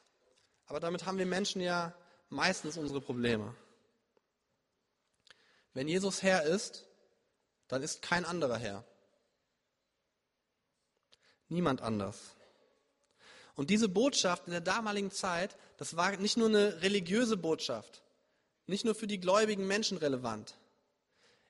Aber 0.64 0.80
damit 0.80 1.04
haben 1.04 1.18
wir 1.18 1.26
Menschen 1.26 1.60
ja 1.60 1.94
meistens 2.30 2.78
unsere 2.78 3.02
Probleme. 3.02 3.54
Wenn 5.74 5.88
Jesus 5.88 6.22
Herr 6.22 6.42
ist, 6.44 6.86
dann 7.68 7.82
ist 7.82 8.00
kein 8.00 8.24
anderer 8.24 8.56
Herr. 8.56 8.82
Niemand 11.50 11.82
anders. 11.82 12.34
Und 13.56 13.68
diese 13.68 13.90
Botschaft 13.90 14.46
in 14.46 14.52
der 14.52 14.62
damaligen 14.62 15.10
Zeit, 15.10 15.58
das 15.76 15.94
war 15.94 16.16
nicht 16.16 16.38
nur 16.38 16.48
eine 16.48 16.80
religiöse 16.80 17.36
Botschaft, 17.36 18.02
nicht 18.66 18.86
nur 18.86 18.94
für 18.94 19.06
die 19.06 19.20
gläubigen 19.20 19.66
Menschen 19.66 19.98
relevant. 19.98 20.56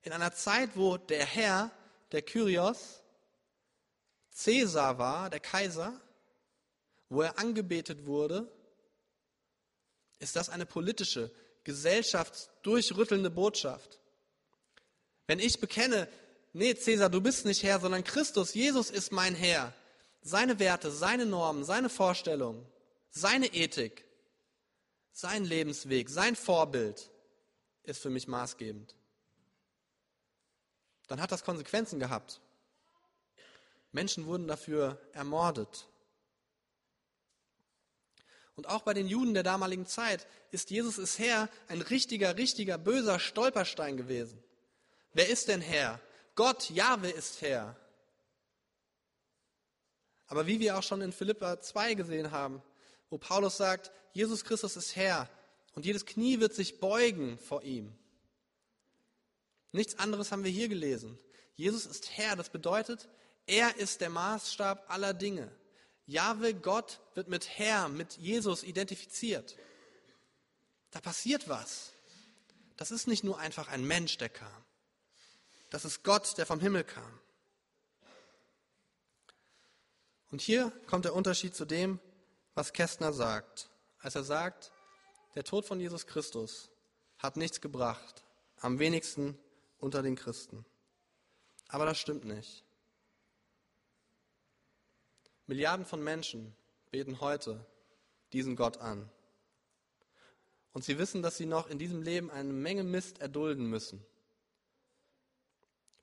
In 0.03 0.11
einer 0.11 0.33
Zeit, 0.33 0.71
wo 0.75 0.97
der 0.97 1.25
Herr, 1.25 1.71
der 2.11 2.23
Kyrios, 2.23 3.01
Cäsar 4.33 4.99
war, 4.99 5.31
der 5.31 5.39
Kaiser, 5.39 6.01
wo 7.09 7.23
er 7.23 7.39
angebetet 7.39 8.07
wurde, 8.07 8.51
ist 10.19 10.37
das 10.37 10.49
eine 10.49 10.67
politische, 10.67 11.31
gesellschaftsdurchrüttelnde 11.65 13.31
Botschaft. 13.31 13.99
Wenn 15.27 15.39
ich 15.39 15.61
bekenne, 15.61 16.09
nee, 16.53 16.75
Cäsar, 16.75 17.09
du 17.09 17.21
bist 17.21 17.47
nicht 17.47 17.63
Herr, 17.63 17.81
sondern 17.81 18.05
Christus, 18.05 18.55
Jesus 18.55 18.91
ist 18.91 19.13
mein 19.13 19.35
Herr, 19.35 19.75
seine 20.23 20.59
Werte, 20.59 20.91
seine 20.91 21.27
Normen, 21.27 21.65
seine 21.65 21.89
Vorstellungen, 21.89 22.67
seine 23.11 23.47
Ethik, 23.47 24.05
sein 25.13 25.45
Lebensweg, 25.45 26.11
sein 26.11 26.37
Vorbild 26.37 27.11
ist 27.85 28.01
für 28.01 28.11
mich 28.11 28.27
maßgebend. 28.27 28.95
Dann 31.07 31.21
hat 31.21 31.33
das 31.33 31.45
Konsequenzen 31.45 32.01
gehabt. 32.01 32.41
Menschen 33.93 34.27
wurden 34.27 34.49
dafür 34.49 34.99
ermordet. 35.13 35.87
Und 38.57 38.69
auch 38.69 38.83
bei 38.83 38.95
den 38.95 39.09
Juden 39.09 39.35
der 39.35 39.43
damaligen 39.43 39.87
Zeit 39.87 40.27
ist 40.51 40.71
Jesus 40.71 40.99
ist 40.99 41.19
Herr 41.19 41.49
ein 41.69 41.81
richtiger, 41.81 42.37
richtiger, 42.37 42.79
böser 42.79 43.19
Stolperstein 43.19 43.97
gewesen. 43.97 44.43
Wer 45.13 45.29
ist 45.29 45.49
denn 45.49 45.61
Herr? 45.61 46.01
Gott, 46.35 46.71
Jahwe 46.71 47.11
ist 47.11 47.43
Herr. 47.43 47.77
Aber 50.27 50.47
wie 50.47 50.61
wir 50.61 50.79
auch 50.79 50.83
schon 50.83 51.01
in 51.01 51.13
Philippa 51.13 51.61
2 51.61 51.95
gesehen 51.95 52.31
haben, 52.31 52.63
wo 53.11 53.19
Paulus 53.19 53.57
sagt, 53.57 53.93
Jesus 54.13 54.45
Christus 54.45 54.77
ist 54.77 54.97
Herr 54.97 55.29
und 55.75 55.85
jedes 55.85 56.07
Knie 56.07 56.41
wird 56.41 56.55
sich 56.55 56.81
beugen 56.81 57.39
vor 57.39 57.63
ihm. 57.63 57.93
Nichts 59.73 59.99
anderes 59.99 60.31
haben 60.31 60.45
wir 60.45 60.51
hier 60.51 60.69
gelesen. 60.69 61.19
Jesus 61.57 61.87
ist 61.87 62.17
Herr, 62.17 62.37
das 62.37 62.51
bedeutet, 62.51 63.09
er 63.47 63.77
ist 63.77 64.01
der 64.01 64.11
Maßstab 64.11 64.85
aller 64.89 65.15
Dinge. 65.15 65.51
Jahwe, 66.07 66.55
Gott, 66.55 67.01
wird 67.15 67.29
mit 67.29 67.49
Herr, 67.59 67.89
mit 67.89 68.17
Jesus 68.19 68.63
identifiziert. 68.63 69.57
Da 70.91 71.01
passiert 71.01 71.49
was. 71.49 71.93
Das 72.77 72.91
ist 72.91 73.07
nicht 73.07 73.25
nur 73.25 73.39
einfach 73.39 73.69
ein 73.69 73.85
Mensch, 73.85 74.19
der 74.19 74.29
kam. 74.29 74.65
Das 75.71 75.85
ist 75.85 76.03
Gott, 76.03 76.37
der 76.39 76.47
vom 76.47 76.61
Himmel 76.61 76.85
kam. 76.85 77.21
Und 80.31 80.41
hier 80.41 80.71
kommt 80.87 81.05
der 81.05 81.15
Unterschied 81.15 81.55
zu 81.55 81.65
dem, 81.65 82.01
was 82.55 82.73
Kästner 82.73 83.13
sagt, 83.13 83.71
als 83.99 84.15
er 84.15 84.25
sagt, 84.25 84.73
der 85.35 85.45
Tod 85.45 85.65
von 85.65 85.81
Jesus 85.81 86.07
Christus 86.07 86.71
hat 87.19 87.37
nichts 87.37 87.61
gebracht, 87.61 88.25
am 88.61 88.79
wenigsten 88.79 89.39
unter 89.79 90.03
den 90.03 90.17
Christen. 90.17 90.65
Aber 91.69 91.87
das 91.87 91.99
stimmt 91.99 92.25
nicht. 92.25 92.64
Milliarden 95.47 95.85
von 95.85 96.03
Menschen 96.03 96.55
beten 96.91 97.21
heute 97.21 97.67
diesen 98.33 98.57
Gott 98.57 98.79
an. 98.79 99.11
Und 100.73 100.85
sie 100.85 100.99
wissen, 100.99 101.23
dass 101.23 101.37
sie 101.37 101.47
noch 101.47 101.69
in 101.69 101.79
diesem 101.79 102.03
Leben 102.03 102.31
eine 102.31 102.53
Menge 102.53 102.83
Mist 102.83 103.21
erdulden 103.21 103.67
müssen, 103.67 104.05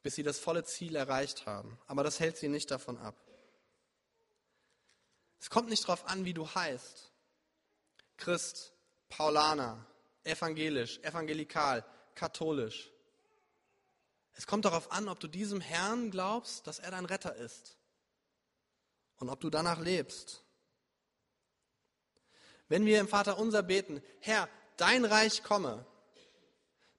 bis 0.04 0.16
sie 0.16 0.24
das 0.24 0.40
volle 0.40 0.64
Ziel 0.64 0.96
erreicht 0.96 1.46
haben. 1.46 1.78
Aber 1.88 2.04
das 2.04 2.20
hält 2.20 2.38
sie 2.38 2.50
nicht 2.50 2.72
davon 2.72 2.98
ab. 2.98 3.16
Es 5.40 5.50
kommt 5.50 5.70
nicht 5.70 5.84
darauf 5.84 6.06
an, 6.08 6.24
wie 6.24 6.34
du 6.34 6.48
heißt. 6.48 7.12
Christ, 8.18 8.74
Paulaner, 9.10 9.86
evangelisch, 10.24 11.00
evangelikal, 11.00 11.84
katholisch. 12.14 12.92
Es 14.34 14.46
kommt 14.46 14.66
darauf 14.66 14.92
an, 14.92 15.10
ob 15.10 15.20
du 15.20 15.28
diesem 15.28 15.60
Herrn 15.60 16.12
glaubst, 16.12 16.68
dass 16.68 16.80
er 16.80 16.92
dein 16.92 17.06
Retter 17.06 17.36
ist 17.36 17.81
und 19.22 19.30
ob 19.30 19.40
du 19.40 19.50
danach 19.50 19.80
lebst. 19.80 20.44
Wenn 22.68 22.86
wir 22.86 23.00
im 23.00 23.08
Vater 23.08 23.38
unser 23.38 23.62
beten, 23.62 24.02
Herr, 24.20 24.50
dein 24.78 25.06
Reich 25.06 25.44
komme, 25.44 25.86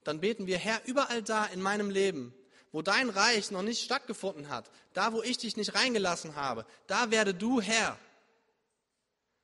dann 0.05 0.21
beten 0.21 0.47
wir, 0.47 0.59
Herr, 0.59 0.81
überall 0.87 1.23
da 1.23 1.47
in 1.47 1.61
meinem 1.61 1.91
Leben, 1.91 2.33
wo 2.71 2.81
dein 2.81 3.11
Reich 3.11 3.51
noch 3.51 3.63
nicht 3.63 3.83
stattgefunden 3.83 4.49
hat, 4.49 4.71
da 4.93 5.13
wo 5.13 5.23
ich 5.23 5.39
dich 5.39 5.57
nicht 5.57 5.75
reingelassen 5.75 6.37
habe, 6.37 6.65
da 6.87 7.11
werde 7.11 7.35
du 7.35 7.61
Herr. 7.61 7.99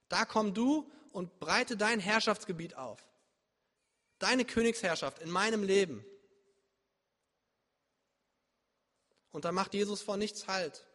Da 0.09 0.25
komm 0.25 0.55
du 0.55 0.91
und 1.13 1.41
breite 1.41 1.77
dein 1.77 2.01
Herrschaftsgebiet 2.01 2.77
auf. 2.77 3.05
Deine 4.19 4.45
Königsherrschaft 4.45 5.19
in 5.19 5.31
meinem 5.31 5.63
Leben. 5.63 6.05
Und 9.31 9.45
da 9.45 9.53
macht 9.53 9.75
Jesus 9.75 10.01
vor 10.01 10.17
nichts 10.17 10.47
Halt. 10.47 10.88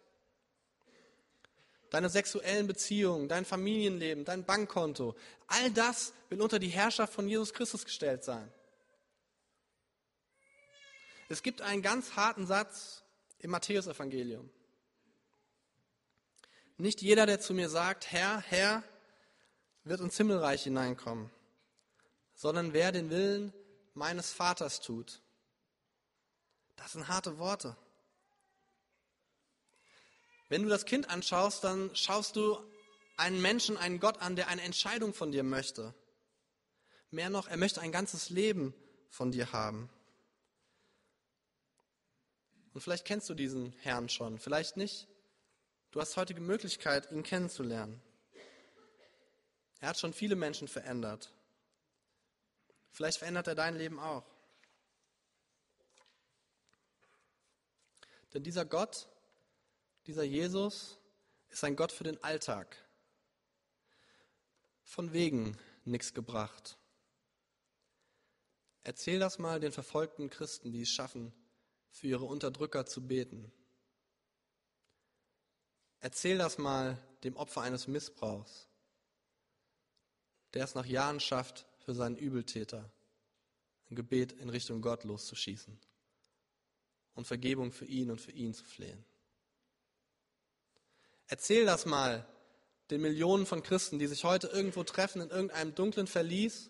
Deine 1.93 2.10
sexuellen 2.10 2.65
Beziehungen, 2.65 3.27
dein 3.27 3.45
Familienleben, 3.45 4.25
dein 4.25 4.45
Bankkonto, 4.45 5.15
all 5.45 5.69
das 5.69 6.12
will 6.29 6.41
unter 6.41 6.58
die 6.58 6.69
Herrschaft 6.69 7.13
von 7.13 7.29
Jesus 7.29 7.53
Christus 7.53 7.86
gestellt 7.86 8.23
sein. 8.23 8.51
Es 11.29 11.43
gibt 11.43 11.62
einen 11.62 11.84
ganz 11.84 12.15
harten 12.15 12.47
Satz 12.47 13.03
im 13.38 13.51
Matthäusevangelium. 13.51 14.49
Nicht 16.77 17.03
jeder, 17.03 17.27
der 17.27 17.39
zu 17.39 17.53
mir 17.53 17.69
sagt, 17.69 18.12
Herr, 18.12 18.41
Herr, 18.41 18.82
wird 19.84 20.01
ins 20.01 20.17
Himmelreich 20.17 20.63
hineinkommen, 20.63 21.29
sondern 22.34 22.73
wer 22.73 22.91
den 22.91 23.12
Willen 23.12 23.53
meines 23.93 24.32
Vaters 24.32 24.82
tut. 24.82 25.21
Das 26.75 26.93
sind 26.93 27.08
harte 27.08 27.38
Worte. 27.38 27.77
Wenn 30.54 30.62
du 30.62 30.70
das 30.70 30.86
Kind 30.86 31.10
anschaust, 31.10 31.63
dann 31.63 31.96
schaust 31.96 32.36
du 32.36 32.60
einen 33.18 33.42
Menschen, 33.42 33.76
einen 33.76 34.00
Gott 34.00 34.20
an, 34.22 34.36
der 34.36 34.50
eine 34.50 34.62
Entscheidung 34.62 35.12
von 35.12 35.32
dir 35.32 35.42
möchte. 35.42 35.96
Mehr 37.10 37.32
noch, 37.32 37.48
er 37.48 37.58
möchte 37.58 37.82
ein 37.82 37.92
ganzes 37.92 38.30
Leben 38.30 38.76
von 39.10 39.32
dir 39.32 39.52
haben. 39.52 39.89
Und 42.72 42.82
vielleicht 42.82 43.04
kennst 43.04 43.28
du 43.32 43.34
diesen 43.34 43.74
Herrn 43.80 44.10
schon, 44.10 44.38
vielleicht 44.38 44.78
nicht. 44.78 45.08
Du 45.89 46.00
hast 46.00 46.18
heute 46.18 46.36
die 46.36 46.42
Möglichkeit, 46.42 47.12
ihn 47.12 47.24
kennenzulernen. 47.24 48.00
Er 49.80 49.89
hat 49.89 49.98
schon 49.98 50.13
viele 50.13 50.36
Menschen 50.36 50.68
verändert. 50.68 51.34
Vielleicht 52.92 53.18
verändert 53.18 53.48
er 53.48 53.56
dein 53.56 53.76
Leben 53.76 53.98
auch. 53.98 54.28
Denn 58.36 58.44
dieser 58.44 58.66
Gott, 58.66 59.08
dieser 60.08 60.24
Jesus, 60.24 60.98
ist 61.50 61.63
ein 61.63 61.76
Gott 61.76 61.92
für 61.92 62.04
den 62.04 62.24
Alltag. 62.24 62.78
Von 64.84 65.13
wegen 65.13 65.58
nichts 65.86 66.13
gebracht. 66.13 66.78
Erzähl 68.84 69.20
das 69.20 69.39
mal 69.39 69.60
den 69.60 69.72
verfolgten 69.72 70.30
Christen, 70.30 70.72
die 70.72 70.82
es 70.82 70.89
schaffen, 70.89 71.34
für 71.89 72.08
ihre 72.08 72.26
Unterdrücker 72.26 72.86
zu 72.86 73.06
beten. 73.08 73.52
Erzähl 76.00 76.38
das 76.38 76.58
mal 76.58 76.98
dem 77.24 77.38
Opfer 77.38 77.62
eines 77.62 77.88
Missbrauchs 77.88 78.68
der 80.54 80.63
es 80.63 80.76
nach 80.76 80.86
Jahren 80.86 81.20
schafft, 81.20 81.66
für 81.80 81.94
seinen 81.94 82.16
Übeltäter 82.16 82.89
ein 83.89 83.96
Gebet 83.96 84.32
in 84.34 84.50
Richtung 84.50 84.82
Gott 84.82 85.04
loszuschießen 85.04 85.78
und 87.16 87.28
Vergebung 87.28 87.72
für 87.72 87.86
ihn 87.86 88.10
und 88.10 88.22
für 88.22 88.32
ihn 88.32 88.54
zu 88.54 88.63
flehen. 88.63 89.04
Erzähl 91.27 91.65
das 91.65 91.86
mal 91.86 92.25
den 92.89 93.01
Millionen 93.01 93.45
von 93.45 93.63
Christen, 93.63 93.99
die 93.99 94.07
sich 94.07 94.23
heute 94.23 94.47
irgendwo 94.47 94.83
treffen 94.83 95.21
in 95.21 95.29
irgendeinem 95.29 95.73
dunklen 95.73 96.07
Verlies 96.07 96.69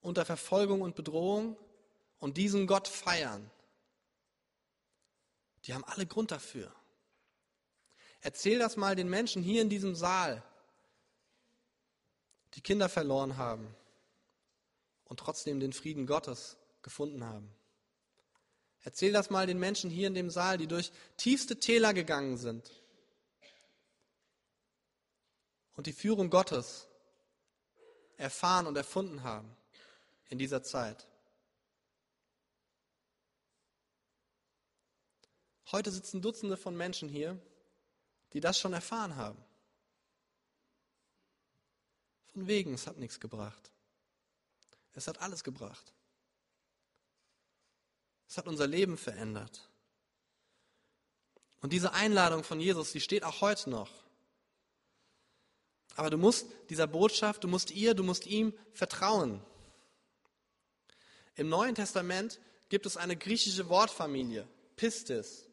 unter 0.00 0.24
Verfolgung 0.24 0.80
und 0.80 0.94
Bedrohung 0.94 1.56
und 2.18 2.36
diesen 2.36 2.66
Gott 2.66 2.88
feiern. 2.88 3.50
Die 5.64 5.74
haben 5.74 5.84
alle 5.84 6.06
Grund 6.06 6.30
dafür. 6.30 6.72
Erzähl 8.22 8.58
das 8.58 8.76
mal 8.76 8.96
den 8.96 9.08
Menschen 9.08 9.42
hier 9.42 9.62
in 9.62 9.68
diesem 9.68 9.94
Saal, 9.94 10.42
die 12.54 12.60
Kinder 12.60 12.88
verloren 12.88 13.36
haben 13.36 13.74
und 15.04 15.20
trotzdem 15.20 15.60
den 15.60 15.72
Frieden 15.72 16.06
Gottes 16.06 16.56
gefunden 16.82 17.24
haben. 17.24 17.50
Erzähl 18.82 19.12
das 19.12 19.28
mal 19.28 19.46
den 19.46 19.58
Menschen 19.58 19.90
hier 19.90 20.06
in 20.06 20.14
dem 20.14 20.30
Saal, 20.30 20.56
die 20.56 20.66
durch 20.66 20.90
tiefste 21.16 21.60
Täler 21.60 21.92
gegangen 21.92 22.38
sind 22.38 22.70
und 25.80 25.86
die 25.86 25.94
Führung 25.94 26.28
Gottes 26.28 26.88
erfahren 28.18 28.66
und 28.66 28.76
erfunden 28.76 29.22
haben 29.22 29.56
in 30.28 30.36
dieser 30.36 30.62
Zeit. 30.62 31.06
Heute 35.72 35.90
sitzen 35.90 36.20
Dutzende 36.20 36.58
von 36.58 36.76
Menschen 36.76 37.08
hier, 37.08 37.40
die 38.34 38.40
das 38.40 38.58
schon 38.58 38.74
erfahren 38.74 39.16
haben. 39.16 39.42
Von 42.26 42.46
wegen, 42.46 42.74
es 42.74 42.86
hat 42.86 42.98
nichts 42.98 43.18
gebracht. 43.18 43.72
Es 44.92 45.08
hat 45.08 45.22
alles 45.22 45.42
gebracht. 45.44 45.94
Es 48.28 48.36
hat 48.36 48.46
unser 48.46 48.66
Leben 48.66 48.98
verändert. 48.98 49.70
Und 51.62 51.72
diese 51.72 51.94
Einladung 51.94 52.44
von 52.44 52.60
Jesus, 52.60 52.92
die 52.92 53.00
steht 53.00 53.24
auch 53.24 53.40
heute 53.40 53.70
noch. 53.70 53.99
Aber 55.96 56.10
du 56.10 56.16
musst 56.16 56.46
dieser 56.68 56.86
Botschaft, 56.86 57.44
du 57.44 57.48
musst 57.48 57.70
ihr, 57.70 57.94
du 57.94 58.02
musst 58.02 58.26
ihm 58.26 58.52
vertrauen. 58.72 59.42
Im 61.34 61.48
Neuen 61.48 61.74
Testament 61.74 62.40
gibt 62.68 62.86
es 62.86 62.96
eine 62.96 63.16
griechische 63.16 63.68
Wortfamilie, 63.68 64.46
Pistis. 64.76 65.46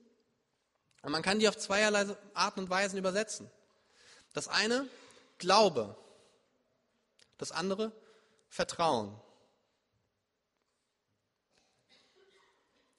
Und 1.01 1.11
man 1.11 1.21
kann 1.21 1.39
die 1.39 1.47
auf 1.47 1.57
zweierlei 1.57 2.05
Arten 2.33 2.61
und 2.61 2.69
Weisen 2.69 2.97
übersetzen. 2.97 3.49
Das 4.33 4.47
eine, 4.47 4.87
Glaube. 5.37 5.95
Das 7.37 7.51
andere, 7.51 7.91
Vertrauen. 8.49 9.19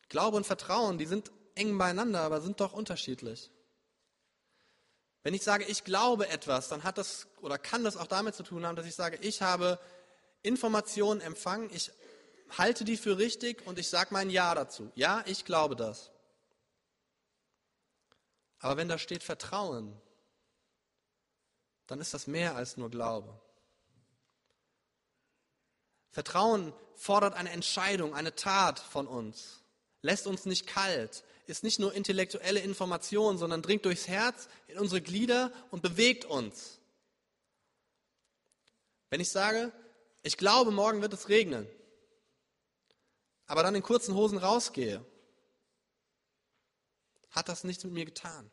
Glaube 0.08 0.36
und 0.36 0.46
Vertrauen, 0.46 0.98
die 0.98 1.06
sind 1.06 1.30
eng 1.54 1.76
beieinander, 1.76 2.20
aber 2.20 2.40
sind 2.40 2.60
doch 2.60 2.72
unterschiedlich. 2.72 3.50
Wenn 5.28 5.34
ich 5.34 5.42
sage, 5.42 5.64
ich 5.64 5.84
glaube 5.84 6.30
etwas, 6.30 6.70
dann 6.70 6.84
hat 6.84 6.96
das 6.96 7.26
oder 7.42 7.58
kann 7.58 7.84
das 7.84 7.98
auch 7.98 8.06
damit 8.06 8.34
zu 8.34 8.42
tun 8.42 8.64
haben, 8.64 8.76
dass 8.76 8.86
ich 8.86 8.94
sage, 8.94 9.18
ich 9.20 9.42
habe 9.42 9.78
Informationen 10.40 11.20
empfangen, 11.20 11.68
ich 11.70 11.92
halte 12.56 12.86
die 12.86 12.96
für 12.96 13.18
richtig 13.18 13.66
und 13.66 13.78
ich 13.78 13.90
sage 13.90 14.08
mein 14.12 14.30
Ja 14.30 14.54
dazu. 14.54 14.90
Ja, 14.94 15.22
ich 15.26 15.44
glaube 15.44 15.76
das. 15.76 16.10
Aber 18.60 18.78
wenn 18.78 18.88
da 18.88 18.96
steht 18.96 19.22
Vertrauen, 19.22 20.00
dann 21.88 22.00
ist 22.00 22.14
das 22.14 22.26
mehr 22.26 22.56
als 22.56 22.78
nur 22.78 22.90
Glaube. 22.90 23.38
Vertrauen 26.10 26.72
fordert 26.94 27.34
eine 27.34 27.50
Entscheidung, 27.50 28.14
eine 28.14 28.34
Tat 28.34 28.78
von 28.78 29.06
uns, 29.06 29.62
lässt 30.00 30.26
uns 30.26 30.46
nicht 30.46 30.66
kalt, 30.66 31.22
ist 31.48 31.64
nicht 31.64 31.78
nur 31.78 31.94
intellektuelle 31.94 32.60
Information, 32.60 33.38
sondern 33.38 33.62
dringt 33.62 33.84
durchs 33.84 34.06
Herz 34.06 34.48
in 34.66 34.78
unsere 34.78 35.00
Glieder 35.00 35.50
und 35.70 35.82
bewegt 35.82 36.26
uns. 36.26 36.78
Wenn 39.08 39.20
ich 39.20 39.30
sage, 39.30 39.72
ich 40.22 40.36
glaube, 40.36 40.70
morgen 40.70 41.00
wird 41.00 41.14
es 41.14 41.30
regnen, 41.30 41.66
aber 43.46 43.62
dann 43.62 43.74
in 43.74 43.82
kurzen 43.82 44.14
Hosen 44.14 44.36
rausgehe, 44.36 45.02
hat 47.30 47.48
das 47.48 47.64
nichts 47.64 47.82
mit 47.84 47.94
mir 47.94 48.04
getan. 48.04 48.50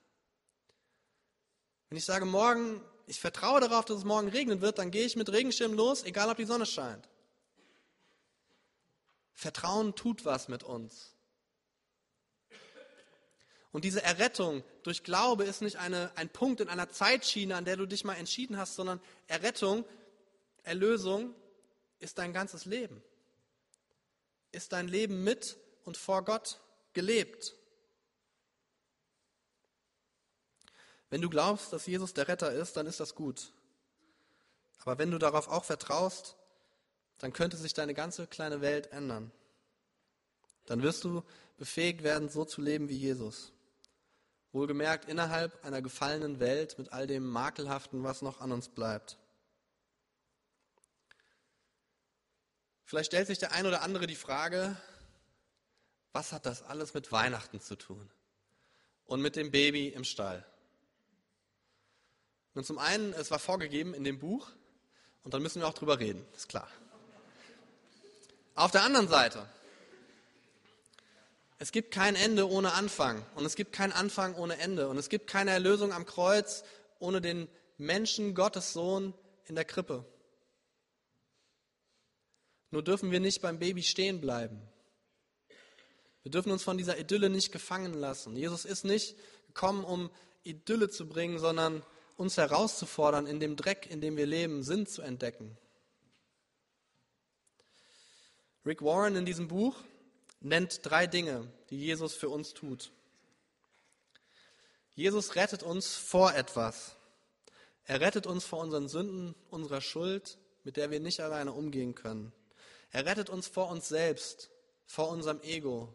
Wenn 1.90 1.98
ich 1.98 2.06
sage, 2.06 2.26
morgen, 2.26 2.82
ich 3.08 3.20
vertraue 3.20 3.60
darauf, 3.60 3.84
dass 3.84 3.98
es 3.98 4.04
morgen 4.06 4.30
regnen 4.30 4.62
wird, 4.62 4.80
dann 4.80 4.92
gehe 4.92 5.06
ich 5.06 5.18
mit 5.18 5.30
Regenschirm 5.30 5.74
los, 5.74 6.04
egal 6.04 6.30
ob 6.30 6.38
die 6.38 6.46
Sonne 6.46 6.66
scheint. 6.66 7.10
Vertrauen 9.34 9.96
tut 9.96 10.24
was 10.24 10.48
mit 10.48 10.64
uns. 10.64 11.15
Und 13.76 13.84
diese 13.84 14.02
Errettung 14.02 14.64
durch 14.84 15.04
Glaube 15.04 15.44
ist 15.44 15.62
nicht 15.62 15.76
eine, 15.76 16.10
ein 16.16 16.30
Punkt 16.30 16.62
in 16.62 16.70
einer 16.70 16.88
Zeitschiene, 16.88 17.58
an 17.58 17.66
der 17.66 17.76
du 17.76 17.86
dich 17.86 18.06
mal 18.06 18.14
entschieden 18.14 18.56
hast, 18.56 18.76
sondern 18.76 19.02
Errettung, 19.28 19.84
Erlösung 20.64 21.36
ist 22.00 22.18
dein 22.18 22.32
ganzes 22.32 22.64
Leben. 22.64 23.04
Ist 24.54 24.72
dein 24.72 24.88
Leben 24.88 25.26
mit 25.26 25.58
und 25.84 25.98
vor 25.98 26.24
Gott 26.24 26.62
gelebt. 26.94 27.54
Wenn 31.10 31.20
du 31.22 31.30
glaubst, 31.30 31.74
dass 31.74 31.86
Jesus 31.86 32.14
der 32.14 32.30
Retter 32.30 32.54
ist, 32.54 32.78
dann 32.78 32.88
ist 32.88 33.02
das 33.02 33.14
gut. 33.14 33.52
Aber 34.86 34.98
wenn 35.00 35.12
du 35.12 35.18
darauf 35.18 35.50
auch 35.50 35.66
vertraust, 35.66 36.38
dann 37.18 37.34
könnte 37.34 37.58
sich 37.58 37.74
deine 37.74 37.94
ganze 37.94 38.26
kleine 38.26 38.62
Welt 38.62 38.94
ändern. 38.94 39.34
Dann 40.66 40.82
wirst 40.82 41.04
du 41.04 41.24
befähigt 41.58 42.04
werden, 42.04 42.30
so 42.30 42.46
zu 42.46 42.62
leben 42.62 42.88
wie 42.88 42.96
Jesus. 42.96 43.52
Wohlgemerkt 44.56 45.10
innerhalb 45.10 45.66
einer 45.66 45.82
gefallenen 45.82 46.40
Welt 46.40 46.80
mit 46.80 46.94
all 46.94 47.08
dem 47.08 47.28
Makelhaften, 47.28 48.06
was 48.06 48.22
noch 48.22 48.40
an 48.40 48.54
uns 48.54 48.70
bleibt. 48.70 49.18
Vielleicht 52.86 53.08
stellt 53.08 53.28
sich 53.28 53.38
der 53.38 53.52
ein 53.52 53.66
oder 53.66 53.82
andere 53.82 54.08
die 54.08 54.16
Frage, 54.16 54.78
was 56.14 56.32
hat 56.32 56.46
das 56.46 56.64
alles 56.64 56.94
mit 56.94 57.12
Weihnachten 57.12 57.60
zu 57.60 57.76
tun? 57.76 58.10
Und 59.06 59.22
mit 59.22 59.36
dem 59.36 59.52
Baby 59.52 59.90
im 59.90 60.06
Stall? 60.06 60.46
Nun 62.54 62.64
zum 62.64 62.80
einen, 62.80 63.12
es 63.12 63.32
war 63.32 63.40
vorgegeben 63.40 63.94
in 63.94 64.06
dem 64.06 64.20
Buch 64.20 64.50
und 65.24 65.34
dann 65.34 65.42
müssen 65.42 65.60
wir 65.60 65.68
auch 65.68 65.74
drüber 65.74 66.00
reden, 66.00 66.26
ist 66.34 66.48
klar. 66.48 66.70
Auf 68.56 68.72
der 68.72 68.84
anderen 68.84 69.10
Seite, 69.10 69.50
es 71.58 71.72
gibt 71.72 71.92
kein 71.92 72.16
Ende 72.16 72.50
ohne 72.50 72.74
Anfang 72.74 73.26
und 73.36 73.46
es 73.46 73.56
gibt 73.56 73.72
keinen 73.72 73.94
Anfang 73.94 74.36
ohne 74.36 74.58
Ende 74.58 74.90
und 74.90 74.98
es 74.98 75.10
gibt 75.10 75.28
keine 75.28 75.52
Erlösung 75.52 75.94
am 75.94 76.06
Kreuz 76.06 76.64
ohne 77.00 77.22
den 77.22 77.48
Menschen, 77.78 78.36
Gottes 78.36 78.74
Sohn 78.74 79.14
in 79.46 79.56
der 79.56 79.66
Krippe. 79.66 80.06
Nur 82.72 82.84
dürfen 82.84 83.12
wir 83.12 83.20
nicht 83.20 83.42
beim 83.42 83.60
Baby 83.60 83.84
stehen 83.84 84.20
bleiben. 84.20 84.62
Wir 86.24 86.32
dürfen 86.32 86.52
uns 86.52 86.64
von 86.64 86.78
dieser 86.78 86.98
Idylle 86.98 87.30
nicht 87.30 87.52
gefangen 87.52 87.94
lassen. 87.94 88.36
Jesus 88.36 88.66
ist 88.66 88.84
nicht 88.84 89.16
gekommen, 89.48 89.86
um 89.86 90.10
Idylle 90.44 90.90
zu 90.90 91.08
bringen, 91.08 91.40
sondern 91.40 91.84
uns 92.18 92.38
herauszufordern, 92.38 93.28
in 93.28 93.40
dem 93.40 93.56
Dreck, 93.56 93.90
in 93.90 94.02
dem 94.02 94.18
wir 94.18 94.26
leben, 94.26 94.64
Sinn 94.64 94.88
zu 94.88 95.02
entdecken. 95.02 95.58
Rick 98.66 98.82
Warren 98.82 99.16
in 99.16 99.26
diesem 99.26 99.48
Buch 99.48 99.76
nennt 100.46 100.82
drei 100.84 101.08
Dinge, 101.08 101.52
die 101.72 101.78
Jesus 101.78 102.14
für 102.14 102.30
uns 102.30 102.54
tut. 102.54 102.92
Jesus 104.94 105.36
rettet 105.36 105.64
uns 105.64 105.96
vor 105.96 106.36
etwas. 106.36 106.96
Er 107.86 108.00
rettet 108.00 108.28
uns 108.28 108.46
vor 108.46 108.60
unseren 108.60 108.88
Sünden, 108.88 109.36
unserer 109.50 109.82
Schuld, 109.82 110.38
mit 110.64 110.78
der 110.78 110.92
wir 110.92 111.00
nicht 111.00 111.20
alleine 111.20 111.52
umgehen 111.52 111.96
können. 111.96 112.32
Er 112.92 113.06
rettet 113.06 113.30
uns 113.30 113.48
vor 113.48 113.70
uns 113.70 113.88
selbst, 113.88 114.52
vor 114.86 115.10
unserem 115.10 115.42
Ego. 115.42 115.94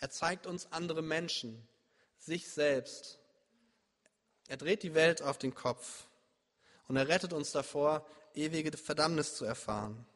Er 0.00 0.10
zeigt 0.10 0.46
uns 0.46 0.70
andere 0.70 1.02
Menschen, 1.02 1.66
sich 2.18 2.48
selbst. 2.48 3.18
Er 4.48 4.58
dreht 4.58 4.82
die 4.82 4.94
Welt 4.94 5.22
auf 5.22 5.38
den 5.38 5.54
Kopf 5.54 6.06
und 6.88 6.96
er 6.96 7.08
rettet 7.08 7.32
uns 7.32 7.52
davor, 7.52 8.06
ewige 8.34 8.76
Verdammnis 8.76 9.34
zu 9.34 9.46
erfahren. 9.46 10.06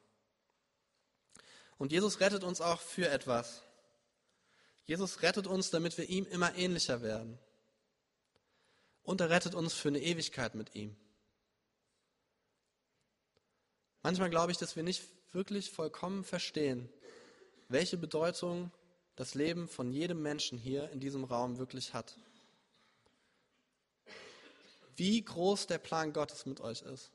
Und 1.81 1.93
Jesus 1.93 2.21
rettet 2.21 2.45
uns 2.45 2.61
auch 2.61 2.79
für 2.79 3.09
etwas. 3.09 3.63
Jesus 4.85 5.23
rettet 5.23 5.47
uns, 5.47 5.71
damit 5.71 5.97
wir 5.97 6.11
ihm 6.11 6.27
immer 6.27 6.55
ähnlicher 6.55 7.01
werden. 7.01 7.39
Und 9.03 9.23
er 9.23 9.31
rettet 9.31 9.55
uns 9.55 9.73
für 9.73 9.89
eine 9.89 10.03
Ewigkeit 10.03 10.55
mit 10.55 10.75
ihm. 10.75 10.95
Manchmal 14.03 14.29
glaube 14.29 14.53
ich, 14.53 14.59
dass 14.59 14.77
wir 14.77 14.83
nicht 14.83 15.05
wirklich 15.33 15.71
vollkommen 15.71 16.23
verstehen, 16.23 16.91
welche 17.69 17.97
Bedeutung 17.97 18.71
das 19.17 19.35
Leben 19.35 19.67
von 19.67 19.91
jedem 19.91 20.21
Menschen 20.21 20.59
hier 20.59 20.91
in 20.91 21.01
diesem 21.01 21.25
Raum 21.25 21.57
wirklich 21.57 21.95
hat. 21.95 22.15
Wie 24.97 25.25
groß 25.25 25.67
der 25.67 25.79
Plan 25.79 26.13
Gottes 26.13 26.45
mit 26.45 26.61
euch 26.61 26.83
ist. 26.83 27.11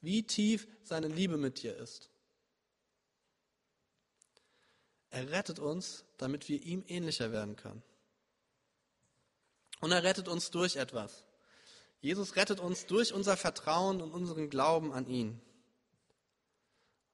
Wie 0.00 0.22
tief 0.22 0.68
seine 0.84 1.08
Liebe 1.08 1.36
mit 1.36 1.64
dir 1.64 1.76
ist. 1.76 2.10
Er 5.14 5.30
rettet 5.30 5.60
uns, 5.60 6.04
damit 6.18 6.48
wir 6.48 6.60
ihm 6.60 6.82
ähnlicher 6.88 7.30
werden 7.30 7.54
können. 7.54 7.84
Und 9.78 9.92
er 9.92 10.02
rettet 10.02 10.26
uns 10.26 10.50
durch 10.50 10.74
etwas. 10.74 11.24
Jesus 12.00 12.34
rettet 12.34 12.58
uns 12.58 12.86
durch 12.86 13.12
unser 13.12 13.36
Vertrauen 13.36 14.02
und 14.02 14.10
unseren 14.10 14.50
Glauben 14.50 14.92
an 14.92 15.06
ihn. 15.06 15.40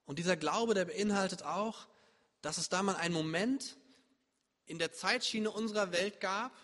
Und 0.05 0.17
dieser 0.17 0.35
Glaube, 0.35 0.73
der 0.73 0.85
beinhaltet 0.85 1.43
auch, 1.43 1.87
dass 2.41 2.57
es 2.57 2.69
da 2.69 2.81
mal 2.81 2.95
einen 2.95 3.13
Moment 3.13 3.77
in 4.65 4.79
der 4.79 4.91
Zeitschiene 4.91 5.51
unserer 5.51 5.91
Welt 5.91 6.19
gab, 6.19 6.57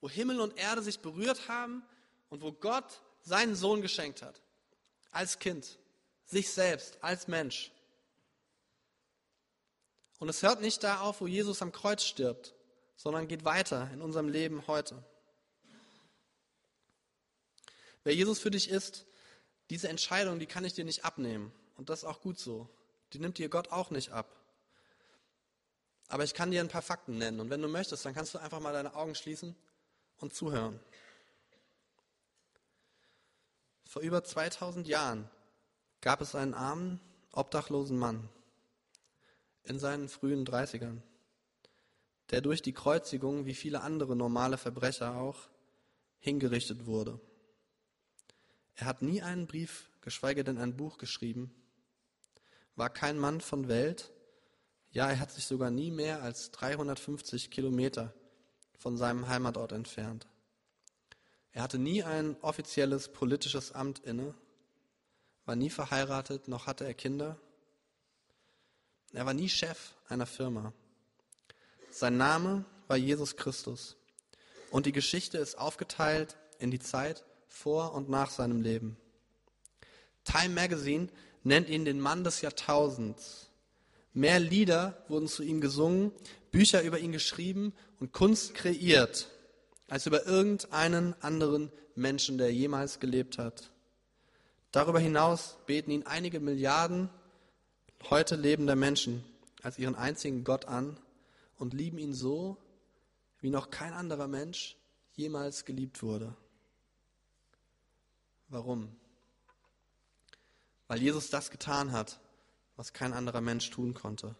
wo 0.00 0.08
Himmel 0.08 0.40
und 0.40 0.56
Erde 0.56 0.82
sich 0.82 1.00
berührt 1.00 1.48
haben 1.48 1.82
und 2.28 2.42
wo 2.42 2.52
Gott 2.52 3.02
seinen 3.22 3.56
Sohn 3.56 3.82
geschenkt 3.82 4.22
hat. 4.22 4.40
Als 5.10 5.40
Kind, 5.40 5.80
sich 6.26 6.52
selbst, 6.52 7.02
als 7.02 7.26
Mensch. 7.26 7.72
Und 10.20 10.28
es 10.28 10.42
hört 10.42 10.60
nicht 10.60 10.84
da 10.84 11.00
auf, 11.00 11.22
wo 11.22 11.26
Jesus 11.26 11.62
am 11.62 11.72
Kreuz 11.72 12.04
stirbt, 12.04 12.54
sondern 12.94 13.26
geht 13.26 13.46
weiter 13.46 13.90
in 13.92 14.02
unserem 14.02 14.28
Leben 14.28 14.66
heute. 14.66 15.02
Wer 18.04 18.14
Jesus 18.14 18.38
für 18.38 18.50
dich 18.50 18.68
ist, 18.68 19.06
diese 19.70 19.88
Entscheidung, 19.88 20.38
die 20.38 20.46
kann 20.46 20.64
ich 20.64 20.74
dir 20.74 20.84
nicht 20.84 21.06
abnehmen. 21.06 21.52
Und 21.76 21.88
das 21.88 22.00
ist 22.00 22.04
auch 22.04 22.20
gut 22.20 22.38
so. 22.38 22.68
Die 23.14 23.18
nimmt 23.18 23.38
dir 23.38 23.48
Gott 23.48 23.72
auch 23.72 23.90
nicht 23.90 24.12
ab. 24.12 24.36
Aber 26.08 26.24
ich 26.24 26.34
kann 26.34 26.50
dir 26.50 26.60
ein 26.60 26.68
paar 26.68 26.82
Fakten 26.82 27.16
nennen. 27.16 27.40
Und 27.40 27.48
wenn 27.48 27.62
du 27.62 27.68
möchtest, 27.68 28.04
dann 28.04 28.14
kannst 28.14 28.34
du 28.34 28.38
einfach 28.38 28.60
mal 28.60 28.74
deine 28.74 28.94
Augen 28.94 29.14
schließen 29.14 29.56
und 30.18 30.34
zuhören. 30.34 30.78
Vor 33.86 34.02
über 34.02 34.22
2000 34.22 34.86
Jahren 34.86 35.30
gab 36.02 36.20
es 36.20 36.34
einen 36.34 36.52
armen, 36.52 37.00
obdachlosen 37.32 37.98
Mann 37.98 38.28
in 39.64 39.78
seinen 39.78 40.08
frühen 40.08 40.44
30ern, 40.44 41.02
der 42.30 42.40
durch 42.40 42.62
die 42.62 42.72
Kreuzigung, 42.72 43.46
wie 43.46 43.54
viele 43.54 43.82
andere 43.82 44.16
normale 44.16 44.58
Verbrecher 44.58 45.16
auch, 45.16 45.48
hingerichtet 46.18 46.86
wurde. 46.86 47.20
Er 48.74 48.86
hat 48.86 49.02
nie 49.02 49.22
einen 49.22 49.46
Brief, 49.46 49.90
geschweige 50.00 50.44
denn 50.44 50.58
ein 50.58 50.76
Buch 50.76 50.98
geschrieben, 50.98 51.54
war 52.76 52.90
kein 52.90 53.18
Mann 53.18 53.40
von 53.40 53.68
Welt. 53.68 54.10
Ja, 54.90 55.10
er 55.10 55.20
hat 55.20 55.30
sich 55.30 55.44
sogar 55.44 55.70
nie 55.70 55.90
mehr 55.90 56.22
als 56.22 56.50
350 56.50 57.50
Kilometer 57.50 58.14
von 58.78 58.96
seinem 58.96 59.28
Heimatort 59.28 59.72
entfernt. 59.72 60.26
Er 61.52 61.62
hatte 61.62 61.78
nie 61.78 62.02
ein 62.02 62.36
offizielles 62.40 63.08
politisches 63.08 63.72
Amt 63.72 63.98
inne, 64.00 64.34
war 65.44 65.56
nie 65.56 65.70
verheiratet, 65.70 66.48
noch 66.48 66.66
hatte 66.66 66.84
er 66.84 66.94
Kinder. 66.94 67.38
Er 69.12 69.26
war 69.26 69.34
nie 69.34 69.48
Chef 69.48 69.94
einer 70.08 70.26
Firma. 70.26 70.72
Sein 71.90 72.16
Name 72.16 72.64
war 72.86 72.96
Jesus 72.96 73.36
Christus. 73.36 73.96
Und 74.70 74.86
die 74.86 74.92
Geschichte 74.92 75.38
ist 75.38 75.58
aufgeteilt 75.58 76.36
in 76.58 76.70
die 76.70 76.78
Zeit 76.78 77.24
vor 77.48 77.94
und 77.94 78.08
nach 78.08 78.30
seinem 78.30 78.60
Leben. 78.60 78.96
Time 80.24 80.54
Magazine 80.54 81.08
nennt 81.42 81.68
ihn 81.68 81.84
den 81.84 82.00
Mann 82.00 82.22
des 82.22 82.40
Jahrtausends. 82.40 83.48
Mehr 84.12 84.38
Lieder 84.38 85.04
wurden 85.08 85.28
zu 85.28 85.42
ihm 85.42 85.60
gesungen, 85.60 86.12
Bücher 86.52 86.82
über 86.82 86.98
ihn 86.98 87.12
geschrieben 87.12 87.72
und 87.98 88.12
Kunst 88.12 88.54
kreiert, 88.54 89.28
als 89.88 90.06
über 90.06 90.26
irgendeinen 90.26 91.14
anderen 91.20 91.72
Menschen, 91.94 92.38
der 92.38 92.52
jemals 92.52 93.00
gelebt 93.00 93.38
hat. 93.38 93.70
Darüber 94.72 95.00
hinaus 95.00 95.56
beten 95.66 95.90
ihn 95.90 96.06
einige 96.06 96.38
Milliarden 96.38 97.10
heute 98.08 98.36
lebender 98.36 98.76
Menschen 98.76 99.24
als 99.62 99.78
ihren 99.78 99.94
einzigen 99.94 100.44
Gott 100.44 100.64
an 100.64 100.98
und 101.58 101.74
lieben 101.74 101.98
ihn 101.98 102.14
so, 102.14 102.56
wie 103.40 103.50
noch 103.50 103.70
kein 103.70 103.92
anderer 103.92 104.28
Mensch 104.28 104.76
jemals 105.14 105.64
geliebt 105.64 106.02
wurde. 106.02 106.34
Warum? 108.48 108.96
weil 110.90 111.00
Jesus 111.00 111.30
das 111.30 111.52
getan 111.52 111.92
hat, 111.92 112.18
was 112.74 112.92
kein 112.92 113.12
anderer 113.12 113.40
Mensch 113.40 113.70
tun 113.70 113.94
konnte. 113.94 114.34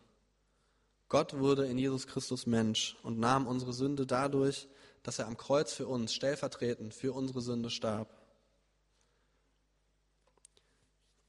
Gott 1.09 1.39
wurde 1.39 1.65
in 1.67 1.79
Jesus 1.79 2.09
Christus 2.09 2.45
Mensch 2.45 2.97
und 3.05 3.21
nahm 3.21 3.47
unsere 3.47 3.73
Sünde 3.73 4.05
dadurch, 4.05 4.67
dass 5.05 5.21
er 5.21 5.29
am 5.29 5.37
Kreuz 5.37 5.73
für 5.73 5.87
uns 5.87 6.13
stellvertretend 6.13 6.93
für 6.93 7.13
unsere 7.13 7.41
Sünde 7.41 7.71
starb. 7.71 8.13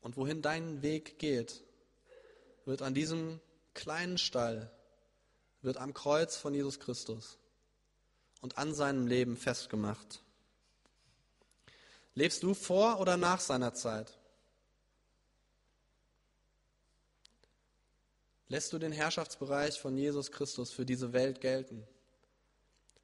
Und 0.02 0.18
wohin 0.18 0.42
dein 0.42 0.82
Weg 0.82 1.20
geht, 1.20 1.62
wird 2.66 2.82
an 2.82 2.94
diesem 2.94 3.40
kleinen 3.74 4.18
Stall, 4.18 4.72
wird 5.62 5.78
am 5.78 5.94
Kreuz 5.94 6.38
von 6.38 6.54
Jesus 6.54 6.80
Christus 6.80 7.38
und 8.42 8.58
an 8.58 8.74
seinem 8.74 9.08
Leben 9.08 9.38
festgemacht. 9.38 10.24
Lebst 12.14 12.44
du 12.44 12.54
vor 12.54 13.00
oder 13.00 13.18
nach 13.18 13.40
seiner 13.40 13.74
Zeit? 13.74 14.18
Lässt 18.48 18.74
du 18.74 18.80
den 18.80 18.92
Herrschaftsbereich 18.92 19.80
von 19.80 19.98
Jesus 19.98 20.32
Christus 20.32 20.72
für 20.72 20.86
diese 20.86 21.14
Welt 21.14 21.40
gelten? 21.40 21.88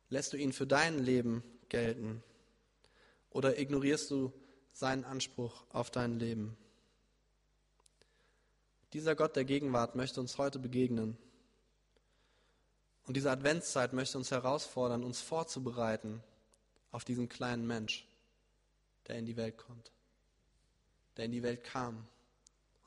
Lässt 0.10 0.34
du 0.34 0.38
ihn 0.38 0.52
für 0.52 0.68
dein 0.68 1.00
Leben 1.00 1.42
gelten? 1.70 2.22
Oder 3.30 3.58
ignorierst 3.58 4.12
du 4.12 4.34
seinen 4.74 5.06
Anspruch 5.06 5.64
auf 5.70 5.90
dein 5.90 6.20
Leben? 6.20 6.58
Dieser 8.98 9.16
Gott 9.16 9.36
der 9.36 9.46
Gegenwart 9.46 9.94
möchte 9.94 10.20
uns 10.20 10.40
heute 10.40 10.58
begegnen. 10.58 11.20
Und 13.06 13.16
diese 13.16 13.30
Adventszeit 13.30 13.94
möchte 13.94 14.18
uns 14.18 14.32
herausfordern, 14.32 15.04
uns 15.04 15.22
vorzubereiten 15.22 16.24
auf 16.90 17.06
diesen 17.06 17.30
kleinen 17.30 17.68
Mensch, 17.68 18.08
der 19.06 19.20
in 19.20 19.28
die 19.28 19.38
Welt 19.38 19.56
kommt, 19.56 19.92
der 21.16 21.26
in 21.26 21.32
die 21.32 21.44
Welt 21.44 21.64
kam 21.64 22.08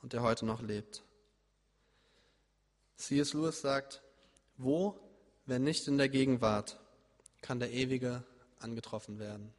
und 0.01 0.11
der 0.11 0.21
heute 0.21 0.45
noch 0.45 0.61
lebt. 0.61 1.01
C.S. 2.97 3.31
Lewis 3.31 3.61
sagt, 3.61 4.01
wo, 4.57 4.99
wenn 5.45 5.63
nicht 5.63 5.87
in 5.87 5.97
der 5.97 6.09
Gegenwart, 6.09 6.77
kann 7.41 7.61
der 7.61 7.71
Ewige 7.71 8.25
angetroffen 8.59 9.17
werden. 9.17 9.53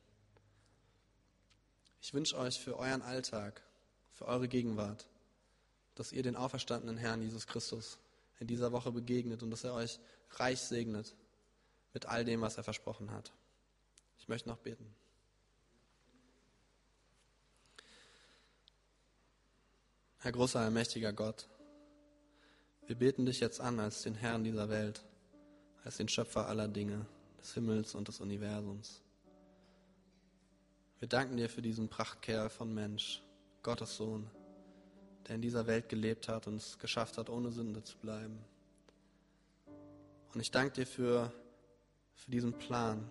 Ich 2.02 2.12
wünsche 2.12 2.36
euch 2.36 2.60
für 2.60 2.76
euren 2.76 3.00
Alltag, 3.00 3.62
für 4.12 4.26
eure 4.26 4.48
Gegenwart, 4.48 5.08
dass 6.02 6.10
ihr 6.10 6.24
den 6.24 6.34
auferstandenen 6.34 6.96
Herrn 6.96 7.22
Jesus 7.22 7.46
Christus 7.46 7.96
in 8.40 8.48
dieser 8.48 8.72
Woche 8.72 8.90
begegnet 8.90 9.44
und 9.44 9.52
dass 9.52 9.62
er 9.62 9.72
euch 9.72 10.00
reich 10.30 10.58
segnet 10.58 11.14
mit 11.94 12.06
all 12.06 12.24
dem, 12.24 12.40
was 12.40 12.56
er 12.56 12.64
versprochen 12.64 13.12
hat. 13.12 13.32
Ich 14.18 14.26
möchte 14.26 14.48
noch 14.48 14.58
beten. 14.58 14.84
Herr 20.18 20.32
großer, 20.32 20.58
allmächtiger 20.58 21.12
Gott, 21.12 21.46
wir 22.88 22.96
beten 22.96 23.24
dich 23.24 23.38
jetzt 23.38 23.60
an 23.60 23.78
als 23.78 24.02
den 24.02 24.16
Herrn 24.16 24.42
dieser 24.42 24.68
Welt, 24.68 25.04
als 25.84 25.98
den 25.98 26.08
Schöpfer 26.08 26.48
aller 26.48 26.66
Dinge, 26.66 27.06
des 27.38 27.54
Himmels 27.54 27.94
und 27.94 28.08
des 28.08 28.18
Universums. 28.18 29.02
Wir 30.98 31.06
danken 31.06 31.36
dir 31.36 31.48
für 31.48 31.62
diesen 31.62 31.88
Prachtkerl 31.88 32.50
von 32.50 32.74
Mensch, 32.74 33.22
Gottes 33.62 33.96
Sohn, 33.96 34.28
der 35.28 35.36
in 35.36 35.42
dieser 35.42 35.66
Welt 35.66 35.88
gelebt 35.88 36.28
hat 36.28 36.46
und 36.46 36.56
es 36.56 36.78
geschafft 36.78 37.18
hat, 37.18 37.30
ohne 37.30 37.50
Sünde 37.50 37.82
zu 37.82 37.96
bleiben. 37.98 38.38
Und 40.34 40.40
ich 40.40 40.50
danke 40.50 40.72
dir 40.72 40.86
für, 40.86 41.32
für 42.14 42.30
diesen 42.30 42.52
Plan, 42.54 43.08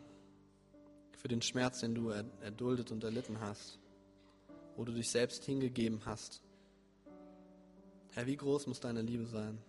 für 1.12 1.28
den 1.28 1.42
Schmerz, 1.42 1.82
den 1.82 1.94
du 1.94 2.10
erduldet 2.10 2.92
und 2.92 3.04
erlitten 3.04 3.40
hast, 3.40 3.80
wo 4.76 4.84
du 4.84 4.92
dich 4.92 5.10
selbst 5.10 5.46
hingegeben 5.46 6.02
hast. 6.06 6.42
Herr, 8.14 8.26
wie 8.26 8.36
groß 8.36 8.68
muss 8.68 8.80
deine 8.80 9.02
Liebe 9.02 9.26
sein? 9.26 9.60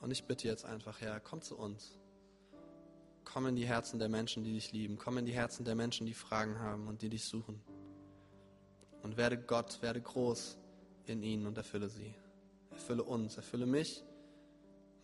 Und 0.00 0.10
ich 0.10 0.24
bitte 0.24 0.48
jetzt 0.48 0.64
einfach, 0.64 1.00
Herr, 1.00 1.20
komm 1.20 1.42
zu 1.42 1.56
uns. 1.56 1.98
Komm 3.24 3.46
in 3.46 3.56
die 3.56 3.66
Herzen 3.66 3.98
der 3.98 4.08
Menschen, 4.08 4.42
die 4.42 4.52
dich 4.52 4.72
lieben. 4.72 4.98
Komm 4.98 5.18
in 5.18 5.26
die 5.26 5.32
Herzen 5.32 5.64
der 5.64 5.74
Menschen, 5.74 6.06
die 6.06 6.14
Fragen 6.14 6.58
haben 6.58 6.88
und 6.88 7.02
die 7.02 7.08
dich 7.08 7.24
suchen. 7.24 7.60
Und 9.02 9.16
werde 9.16 9.38
Gott, 9.38 9.80
werde 9.82 10.00
groß 10.00 10.56
in 11.06 11.22
ihnen 11.22 11.46
und 11.46 11.56
erfülle 11.56 11.88
sie. 11.88 12.14
Erfülle 12.70 13.02
uns, 13.02 13.36
erfülle 13.36 13.66
mich 13.66 14.02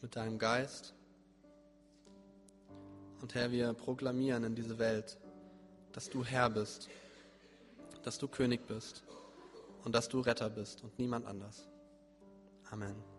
mit 0.01 0.17
deinem 0.17 0.39
Geist. 0.39 0.95
Und 3.21 3.35
Herr, 3.35 3.51
wir 3.51 3.73
proklamieren 3.73 4.45
in 4.45 4.55
diese 4.55 4.79
Welt, 4.79 5.19
dass 5.93 6.09
du 6.09 6.25
Herr 6.25 6.49
bist, 6.51 6.89
dass 8.05 8.19
du 8.19 8.29
König 8.29 8.67
bist 8.67 9.03
und 9.85 9.95
dass 9.95 10.09
du 10.09 10.21
Retter 10.21 10.49
bist 10.49 10.85
und 10.85 10.97
niemand 10.99 11.27
anders. 11.27 11.69
Amen. 12.71 13.18